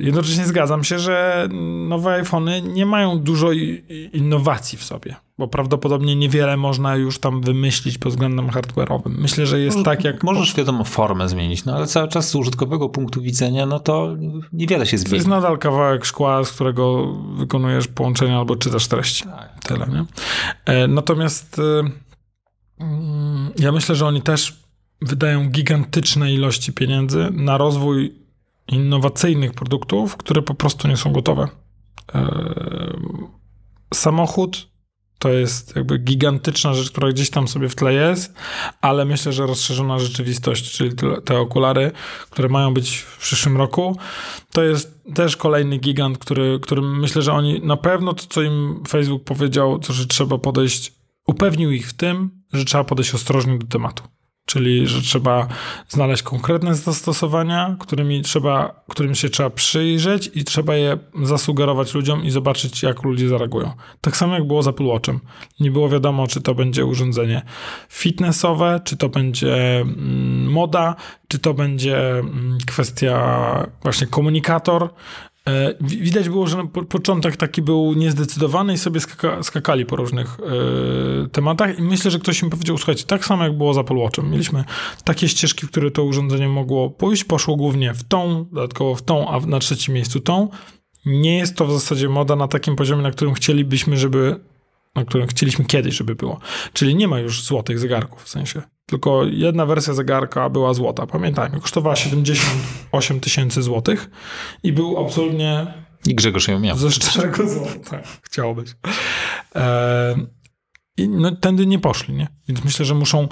[0.00, 1.48] jednocześnie zgadzam się, że
[1.88, 3.52] nowe iPhony nie mają dużo
[4.12, 9.14] innowacji w sobie, bo prawdopodobnie niewiele można już tam wymyślić pod względem hardware'owym.
[9.18, 10.24] Myślę, że jest tak jak...
[10.24, 14.16] Możesz wiadomo formę zmienić, no ale cały czas z użytkowego punktu widzenia, no to
[14.52, 15.10] niewiele się zmieni.
[15.10, 19.24] To jest nadal kawałek szkła, z którego wykonujesz połączenia albo czytasz treści.
[19.24, 19.64] Tak.
[19.64, 20.04] Tyle, nie?
[20.64, 21.90] E, natomiast e,
[22.80, 24.66] mm, ja myślę, że oni też
[25.02, 28.14] wydają gigantyczne ilości pieniędzy na rozwój
[28.68, 31.48] innowacyjnych produktów, które po prostu nie są gotowe.
[33.94, 34.75] Samochód
[35.18, 38.34] to jest jakby gigantyczna rzecz, która gdzieś tam sobie w tle jest,
[38.80, 40.90] ale myślę, że rozszerzona rzeczywistość, czyli
[41.24, 41.92] te okulary,
[42.30, 43.98] które mają być w przyszłym roku,
[44.52, 48.82] to jest też kolejny gigant, który, którym myślę, że oni na pewno to, co im
[48.88, 50.92] Facebook powiedział, to, że trzeba podejść,
[51.26, 54.02] upewnił ich w tym, że trzeba podejść ostrożnie do tematu.
[54.46, 55.48] Czyli, że trzeba
[55.88, 62.30] znaleźć konkretne zastosowania, którymi, trzeba, którym się trzeba przyjrzeć i trzeba je zasugerować ludziom i
[62.30, 63.72] zobaczyć, jak ludzie zareagują.
[64.00, 65.20] Tak samo jak było z Apple Watchem.
[65.60, 67.42] Nie było wiadomo, czy to będzie urządzenie
[67.88, 70.94] fitnessowe, czy to będzie mm, moda,
[71.28, 74.88] czy to będzie mm, kwestia właśnie komunikator,
[75.80, 81.78] widać było, że początek taki był niezdecydowany i sobie skaka, skakali po różnych e, tematach
[81.78, 84.30] i myślę, że ktoś im powiedział, słuchajcie, tak samo jak było z Apple Watchem.
[84.30, 84.64] Mieliśmy
[85.04, 89.28] takie ścieżki, w które to urządzenie mogło pójść, poszło głównie w tą, dodatkowo w tą,
[89.28, 90.48] a na trzecim miejscu tą.
[91.06, 94.40] Nie jest to w zasadzie moda na takim poziomie, na którym chcielibyśmy, żeby
[94.94, 96.38] na którym chcieliśmy kiedyś, żeby było.
[96.72, 98.62] Czyli nie ma już złotych zegarków, w sensie.
[98.86, 101.06] Tylko jedna wersja zegarka była złota.
[101.06, 104.10] Pamiętajmy, kosztowała 78 tysięcy złotych
[104.62, 105.74] i był absolutnie...
[106.06, 106.76] I Grzegorz ją miał.
[106.76, 108.68] Ze szczerego złota, tak, chciało być.
[109.54, 110.14] E,
[110.96, 112.28] I no, tędy nie poszli, nie?
[112.48, 113.28] Więc myślę, że muszą...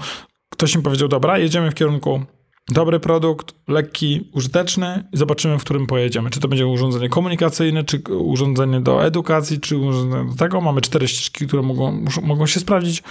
[0.51, 2.23] Ktoś im powiedział, dobra, jedziemy w kierunku
[2.69, 6.31] dobry produkt, lekki, użyteczny i zobaczymy, w którym pojedziemy.
[6.31, 10.61] Czy to będzie urządzenie komunikacyjne, czy urządzenie do edukacji, czy urządzenie do tego.
[10.61, 13.03] Mamy cztery ścieżki, które mogą, mogą się sprawdzić.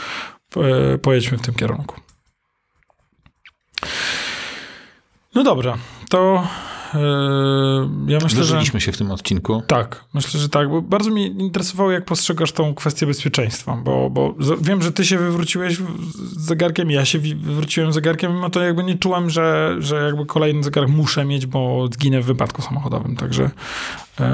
[1.01, 1.95] Pojedźmy w tym kierunku.
[5.36, 5.77] No dobra,
[6.09, 6.47] to
[6.93, 6.99] yy,
[8.07, 8.86] ja myślę, Wyżyliśmy że...
[8.86, 9.61] się w tym odcinku.
[9.67, 10.69] Tak, myślę, że tak.
[10.69, 15.17] Bo bardzo mnie interesowało, jak postrzegasz tą kwestię bezpieczeństwa, bo, bo wiem, że ty się
[15.17, 20.25] wywróciłeś z zegarkiem, ja się wywróciłem zegarkiem, mimo to jakby nie czułem, że, że jakby
[20.25, 23.43] kolejny zegarek muszę mieć, bo zginę w wypadku samochodowym, także
[24.19, 24.25] yy,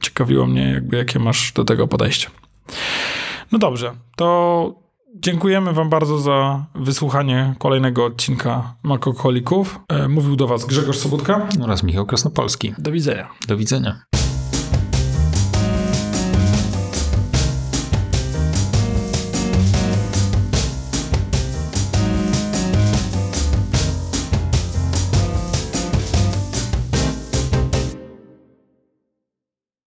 [0.00, 2.30] ciekawiło mnie, jakby jakie masz do tego podejście.
[3.52, 4.89] No dobrze, to
[5.22, 9.80] Dziękujemy Wam bardzo za wysłuchanie kolejnego odcinka Makokolików.
[9.88, 12.74] E, mówił do Was Grzegorz Sobutka oraz Michał Krasnopolski.
[12.78, 13.28] Do widzenia.
[13.48, 14.02] Do widzenia.